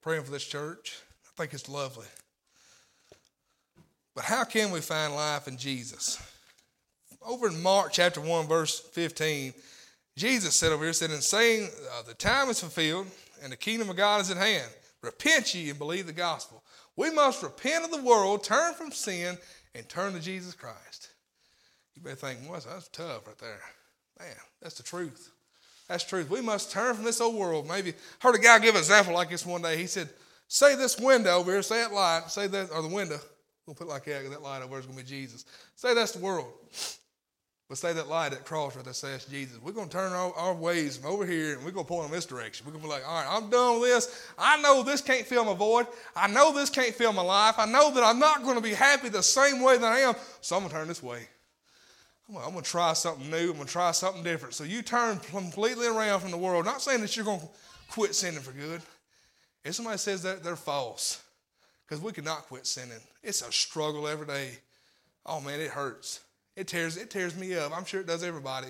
[0.01, 0.97] Praying for this church.
[1.25, 2.07] I think it's lovely.
[4.15, 6.21] But how can we find life in Jesus?
[7.25, 9.53] Over in Mark chapter 1, verse 15,
[10.17, 13.07] Jesus said over here, said, in saying, uh, the time is fulfilled
[13.41, 14.69] and the kingdom of God is at hand.
[15.01, 16.63] Repent ye and believe the gospel.
[16.95, 19.37] We must repent of the world, turn from sin,
[19.73, 21.09] and turn to Jesus Christ.
[21.95, 23.61] You better think, well, that's tough right there.
[24.19, 25.32] Man, that's the truth.
[25.93, 26.27] That's truth.
[26.27, 27.67] We must turn from this old world.
[27.67, 29.77] Maybe heard a guy give an example like this one day.
[29.77, 30.09] He said,
[30.47, 31.61] "Say this window over here.
[31.61, 32.23] Say that light.
[32.29, 33.19] Say that or the window.
[33.67, 34.27] We'll put it like that.
[34.27, 35.45] That light over there is going to be Jesus.
[35.75, 36.51] Say that's the world.
[37.69, 39.59] But say that light, at cross right there Say says Jesus.
[39.61, 42.07] We're going to turn our, our ways from over here and we're going to point
[42.07, 42.65] in this direction.
[42.65, 44.27] We're going to be like, all right, I'm done with this.
[44.35, 45.85] I know this can't fill my void.
[46.15, 47.55] I know this can't fill my life.
[47.59, 50.15] I know that I'm not going to be happy the same way that I am.
[50.41, 51.27] So I'm going to turn this way.
[52.37, 53.49] I'm going to try something new.
[53.49, 54.53] I'm going to try something different.
[54.55, 56.65] So you turn completely around from the world.
[56.65, 57.47] Not saying that you're going to
[57.89, 58.81] quit sinning for good.
[59.63, 61.21] If somebody says that, they're false.
[61.85, 62.99] Because we cannot quit sinning.
[63.21, 64.51] It's a struggle every day.
[65.25, 66.21] Oh man, it hurts.
[66.55, 67.75] It tears, it tears me up.
[67.75, 68.67] I'm sure it does everybody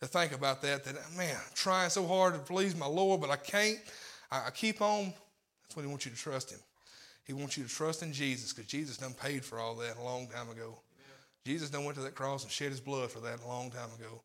[0.00, 0.84] to think about that.
[0.84, 3.78] That man, I'm trying so hard to please my Lord, but I can't.
[4.30, 5.12] I, I keep on.
[5.62, 6.60] That's what He wants you to trust Him.
[7.24, 10.02] He wants you to trust in Jesus because Jesus done paid for all that a
[10.02, 10.78] long time ago.
[11.46, 13.88] Jesus done went to that cross and shed his blood for that a long time
[13.96, 14.20] ago.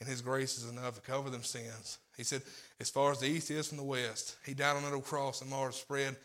[0.00, 1.98] And his grace is enough to cover them sins.
[2.16, 2.42] He said,
[2.80, 5.40] as far as the east is from the west, he died on that old cross
[5.40, 6.16] and Mars spread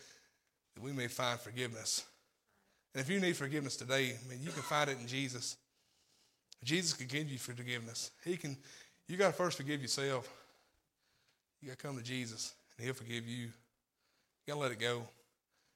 [0.74, 2.04] that we may find forgiveness.
[2.96, 5.56] And if you need forgiveness today, I mean, you can find it in Jesus.
[6.64, 8.10] Jesus can give you forgiveness.
[8.26, 8.58] He can.
[9.08, 10.28] You got to first forgive yourself.
[11.62, 13.46] You got to come to Jesus, and He'll forgive you.
[13.46, 13.52] You
[14.48, 15.04] got to let it go.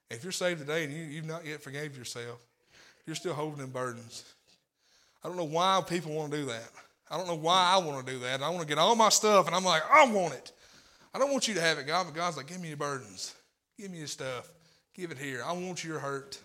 [0.09, 2.43] If you're saved today and you, you've not yet forgave yourself,
[3.05, 4.23] you're still holding them burdens.
[5.23, 6.69] I don't know why people want to do that.
[7.09, 8.41] I don't know why I want to do that.
[8.41, 10.51] I want to get all my stuff, and I'm like, I want it.
[11.13, 13.35] I don't want you to have it, God, but God's like, give me your burdens.
[13.77, 14.51] Give me your stuff.
[14.93, 15.43] Give it here.
[15.45, 16.39] I want your hurt.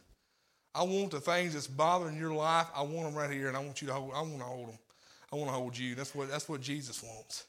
[0.75, 2.67] I want the things that's bothering your life.
[2.75, 4.13] I want them right here, and I want you to hold.
[4.15, 4.79] I want to hold them.
[5.33, 5.95] I want to hold you.
[5.95, 7.45] That's what that's what Jesus wants.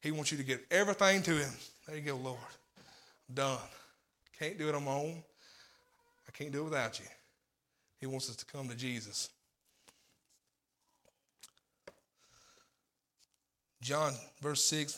[0.00, 1.50] He wants you to get everything to Him.
[1.86, 2.38] There you go, Lord.
[3.28, 3.58] I'm done.
[4.38, 5.22] Can't do it on my own.
[6.26, 7.06] I can't do it without you.
[8.00, 9.28] He wants us to come to Jesus.
[13.82, 14.96] John verse 6,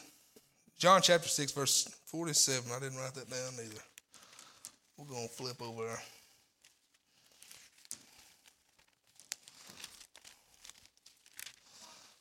[0.79, 2.70] John chapter 6, verse 47.
[2.70, 3.81] I didn't write that down either.
[4.99, 6.03] We're going to flip over there.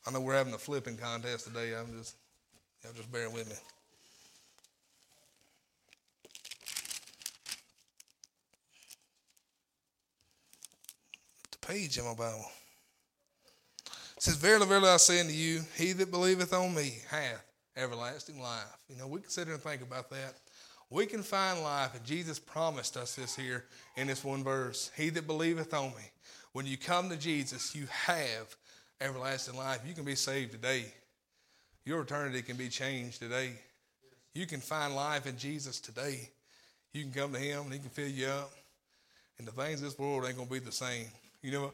[0.06, 1.74] I know we're having a flipping contest today.
[1.74, 2.16] I'm just,
[2.82, 3.56] y'all just bear with me.
[11.52, 12.46] The page in my Bible
[14.24, 17.44] says, Verily, verily, I say unto you, he that believeth on me hath
[17.76, 18.74] everlasting life.
[18.88, 20.34] You know, we can sit there and think about that.
[20.88, 24.90] We can find life, and Jesus promised us this here in this one verse.
[24.96, 26.10] He that believeth on me.
[26.52, 28.56] When you come to Jesus, you have
[28.98, 29.80] everlasting life.
[29.86, 30.86] You can be saved today.
[31.84, 33.52] Your eternity can be changed today.
[34.34, 36.30] You can find life in Jesus today.
[36.94, 38.50] You can come to Him and He can fill you up.
[39.38, 41.08] And the things of this world ain't going to be the same.
[41.42, 41.72] You know,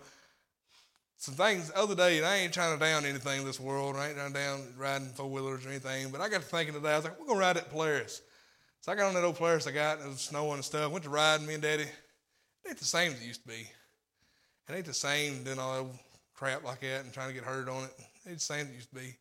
[1.20, 3.94] some things the other day, and I ain't trying to down anything in this world.
[3.94, 6.08] I ain't trying to down riding four wheelers or anything.
[6.10, 8.22] But I got to thinking today, I was like, we're going to ride at Polaris.
[8.80, 10.90] So I got on that old Polaris I got, it was snowing and stuff.
[10.90, 11.82] Went to riding, me and Daddy.
[11.82, 11.90] It
[12.66, 13.68] ain't the same as it used to be.
[14.66, 15.92] It ain't the same doing all that
[16.32, 17.92] crap like that and trying to get hurt on it.
[17.98, 19.14] It ain't the same as it used to be.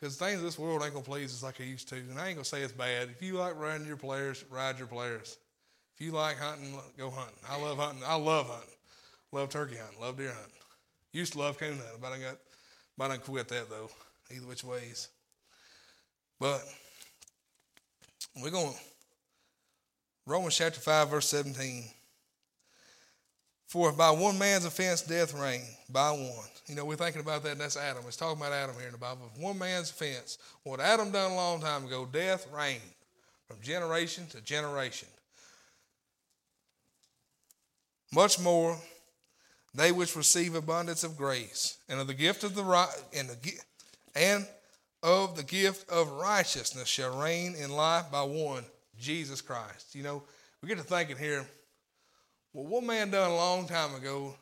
[0.00, 1.94] Because things in this world ain't going to please us like it used to.
[1.94, 3.08] And I ain't going to say it's bad.
[3.08, 5.38] If you like riding your Polaris, ride your Polaris.
[5.94, 7.38] If you like hunting, go hunting.
[7.48, 8.02] I love hunting.
[8.04, 8.74] I love hunting.
[9.30, 10.00] Love turkey hunting.
[10.00, 10.61] Love deer hunting.
[11.12, 12.38] Used to love hunting, but I got,
[12.96, 13.90] but I quit that though.
[14.34, 15.08] Either which ways.
[16.40, 16.62] But
[18.40, 18.74] we're going
[20.26, 21.84] Romans chapter five verse seventeen.
[23.66, 26.48] For by one man's offense death reigned by one.
[26.66, 28.04] You know, we're thinking about that, and that's Adam.
[28.06, 29.30] It's talking about Adam here in the Bible.
[29.38, 30.38] One man's offense.
[30.62, 32.80] What Adam done a long time ago, death reigned
[33.46, 35.08] from generation to generation.
[38.12, 38.78] Much more
[39.74, 43.52] they which receive abundance of grace and of the gift of the right and the
[44.14, 44.46] and
[45.02, 48.64] of the gift of righteousness shall reign in life by one
[48.98, 49.94] Jesus Christ.
[49.94, 50.22] You know,
[50.60, 51.46] we get to thinking here.
[52.52, 54.34] Well, one man done a long time ago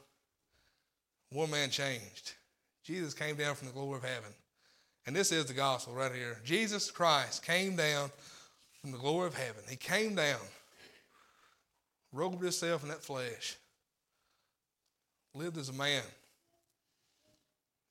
[1.33, 2.33] one man changed.
[2.83, 4.33] Jesus came down from the glory of heaven.
[5.07, 6.39] And this is the gospel right here.
[6.45, 8.11] Jesus Christ came down
[8.81, 9.63] from the glory of heaven.
[9.69, 10.41] He came down,
[12.13, 13.57] robed himself in that flesh,
[15.35, 16.03] lived as a man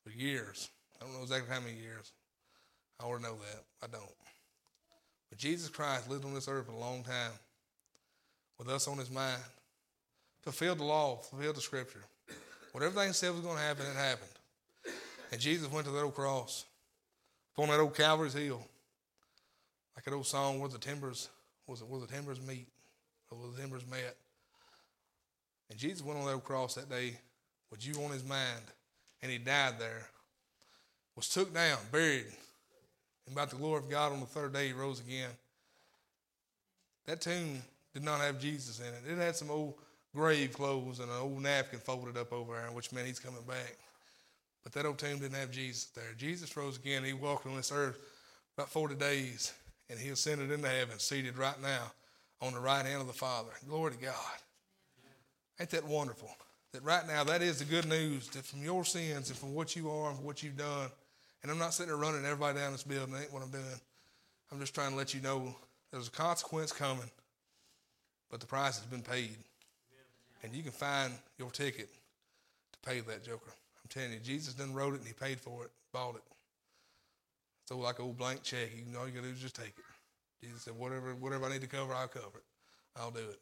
[0.04, 0.70] for years.
[1.00, 2.12] I don't know exactly how many years.
[3.00, 3.64] I already know that.
[3.82, 4.14] I don't.
[5.30, 7.32] But Jesus Christ lived on this earth for a long time
[8.58, 9.40] with us on his mind,
[10.42, 12.04] fulfilled the law, fulfilled the scripture.
[12.72, 14.30] Whatever they said was going to happen, it happened.
[15.32, 16.66] And Jesus went to that old cross,
[17.54, 18.62] upon that old Calvary's hill,
[19.96, 21.30] like that old song, where the timbers,
[21.66, 22.66] was it where the timbers meet,
[23.30, 24.16] or where the timbers met.
[25.70, 27.16] And Jesus went on that old cross that day
[27.70, 28.62] with you on his mind,
[29.22, 30.06] and he died there,
[31.16, 32.26] was took down, buried,
[33.26, 35.30] and by the glory of God on the third day he rose again.
[37.06, 37.62] That tomb
[37.92, 39.12] did not have Jesus in it.
[39.12, 39.74] It had some old
[40.14, 43.76] grave clothes and an old napkin folded up over there, which meant he's coming back.
[44.62, 46.12] But that old tomb didn't have Jesus there.
[46.16, 47.04] Jesus rose again.
[47.04, 47.98] He walked on this earth
[48.56, 49.52] about 40 days,
[49.88, 51.92] and he ascended into heaven, seated right now
[52.42, 53.50] on the right hand of the Father.
[53.68, 54.14] Glory to God.
[55.58, 56.30] Ain't that wonderful?
[56.72, 59.74] That right now, that is the good news that from your sins and from what
[59.74, 60.88] you are and what you've done.
[61.42, 63.12] And I'm not sitting there running everybody down this building.
[63.12, 63.64] That ain't what I'm doing.
[64.52, 65.54] I'm just trying to let you know
[65.90, 67.10] there's a consequence coming,
[68.30, 69.36] but the price has been paid.
[70.42, 71.88] And you can find your ticket
[72.72, 73.50] to pay that joker.
[73.50, 76.22] I'm telling you, Jesus done wrote it and he paid for it, bought it.
[77.66, 79.84] So like an old blank check, you all you gotta do is just take it.
[80.42, 82.44] Jesus said, whatever, whatever I need to cover, I'll cover it.
[82.96, 83.38] I'll do it.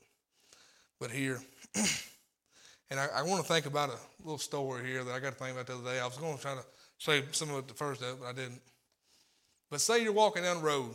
[0.99, 1.41] But here,
[2.91, 5.45] and I, I want to think about a little story here that I got to
[5.45, 6.01] think about the other day.
[6.01, 6.65] I was going to try to
[6.99, 8.61] say some of it the first day, but I didn't.
[9.71, 10.95] But say you're walking down the road.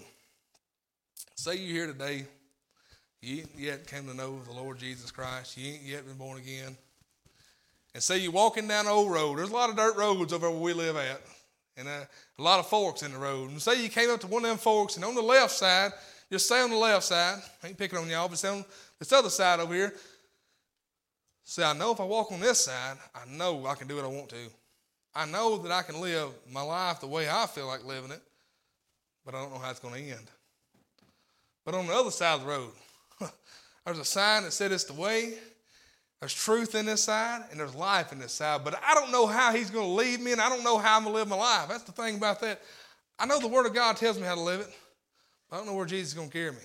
[1.35, 2.25] Say you're here today.
[3.21, 5.57] You ain't yet came to know the Lord Jesus Christ.
[5.57, 6.75] You ain't yet been born again.
[7.93, 9.37] And say you're walking down the old road.
[9.37, 11.21] There's a lot of dirt roads over where we live at.
[11.77, 12.05] And uh,
[12.37, 13.51] a lot of forks in the road.
[13.51, 15.91] And say you came up to one of them forks, and on the left side,
[16.31, 18.65] just say on the left side, I ain't picking on y'all, but say on
[18.99, 19.93] this other side over here,
[21.43, 24.05] say, I know if I walk on this side, I know I can do what
[24.05, 24.49] I want to.
[25.15, 28.21] I know that I can live my life the way I feel like living it,
[29.25, 30.27] but I don't know how it's going to end.
[31.65, 32.71] But on the other side of the road,
[33.85, 35.33] there's a sign that said it's the way.
[36.19, 38.63] There's truth in this side and there's life in this side.
[38.63, 40.97] But I don't know how he's going to lead me and I don't know how
[40.97, 41.67] I'm going to live my life.
[41.67, 42.61] That's the thing about that.
[43.19, 44.73] I know the Word of God tells me how to live it,
[45.49, 46.57] but I don't know where Jesus is going to carry me.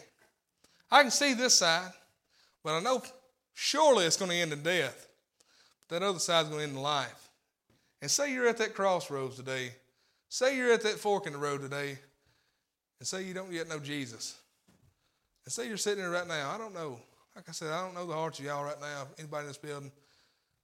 [0.91, 1.91] I can see this side,
[2.65, 3.03] but I know
[3.59, 5.09] surely it's going to end in death.
[5.89, 7.29] But that other side is going to end in life.
[8.01, 9.73] And say you're at that crossroads today.
[10.29, 11.99] Say you're at that fork in the road today.
[13.01, 14.39] And say you don't yet know Jesus.
[15.45, 16.53] And say you're sitting there right now.
[16.55, 17.01] I don't know.
[17.35, 19.59] Like I said, I don't know the hearts of y'all right now, anybody in this
[19.59, 19.91] building.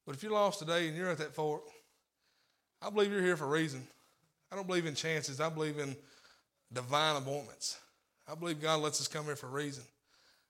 [0.07, 1.63] But if you're lost today and you're at that fork,
[2.81, 3.85] I believe you're here for a reason.
[4.53, 5.41] I don't believe in chances.
[5.41, 5.97] I believe in
[6.73, 7.79] divine appointments.
[8.31, 9.85] I believe God lets us come here for a reason.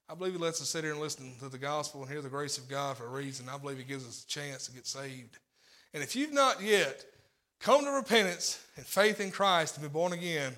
[0.08, 2.28] I believe He lets us sit here and listen to the gospel and hear the
[2.28, 3.48] grace of God for a reason.
[3.48, 5.38] I believe He gives us a chance to get saved.
[5.92, 7.04] And if you've not yet
[7.60, 10.54] come to repentance and faith in Christ and be born again,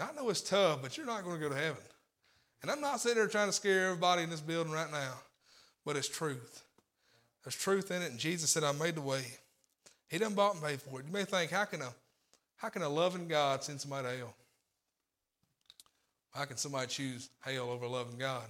[0.00, 1.82] I know it's tough, but you're not going to go to heaven.
[2.62, 5.14] And I'm not sitting there trying to scare everybody in this building right now,
[5.84, 6.62] but it's truth.
[7.44, 9.24] There's truth in it, and Jesus said, I made the way.
[10.08, 11.06] He done bought and paid for it.
[11.06, 11.92] You may think, how can a,
[12.56, 14.34] how can a loving God send somebody to hell?
[16.34, 18.44] How can somebody choose hell over loving God?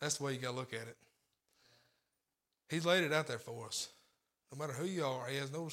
[0.00, 0.96] That's the way you got to look at it.
[2.68, 3.88] He's laid it out there for us.
[4.52, 5.68] No matter who you are, He has no,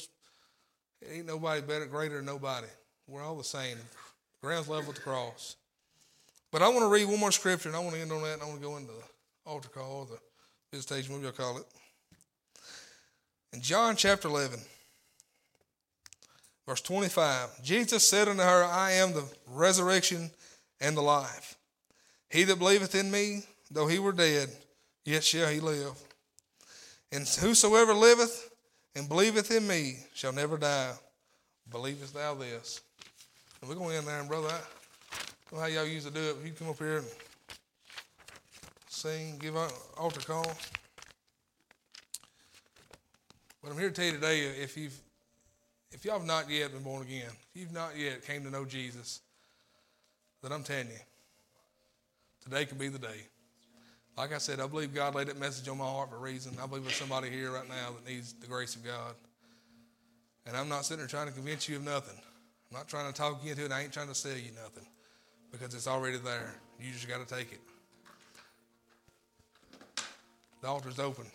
[1.12, 2.68] ain't nobody better, greater than nobody.
[3.08, 3.78] We're all the same.
[4.41, 5.56] Ground's level with the cross.
[6.51, 8.36] But I want to read one more scripture, and I want to end on that,
[8.36, 10.20] and I want to go into the altar call, or the
[10.72, 11.66] visitation, whatever you call it.
[13.53, 14.60] In John chapter 11,
[16.68, 20.32] verse 25, Jesus said unto her, I am the resurrection
[20.82, 21.57] and the life.
[22.30, 24.49] He that believeth in me, though he were dead,
[25.05, 25.93] yet shall he live.
[27.11, 28.49] And whosoever liveth
[28.95, 30.93] and believeth in me shall never die.
[31.71, 32.82] Believest thou this?
[33.61, 34.49] And we're going end there, and brother.
[34.51, 36.38] I know how y'all used to do it.
[36.45, 37.07] You come up here and
[38.88, 40.51] sing, give an altar call.
[43.63, 44.99] But I'm here to tell you today, if you've
[45.91, 48.65] if y'all have not yet been born again, if you've not yet came to know
[48.65, 49.21] Jesus,
[50.42, 51.00] then I'm telling you,
[52.44, 53.28] today could be the day.
[54.18, 56.56] Like I said, I believe God laid that message on my heart for a reason.
[56.62, 59.14] I believe there's somebody here right now that needs the grace of God.
[60.46, 62.18] And I'm not sitting there trying to convince you of nothing.
[62.72, 63.72] I'm not trying to talk you into it.
[63.72, 64.86] I ain't trying to sell you nothing
[65.52, 66.56] because it's already there.
[66.80, 67.60] You just got to take it.
[70.62, 71.26] The altar's open.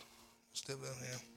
[0.52, 1.29] Step down here.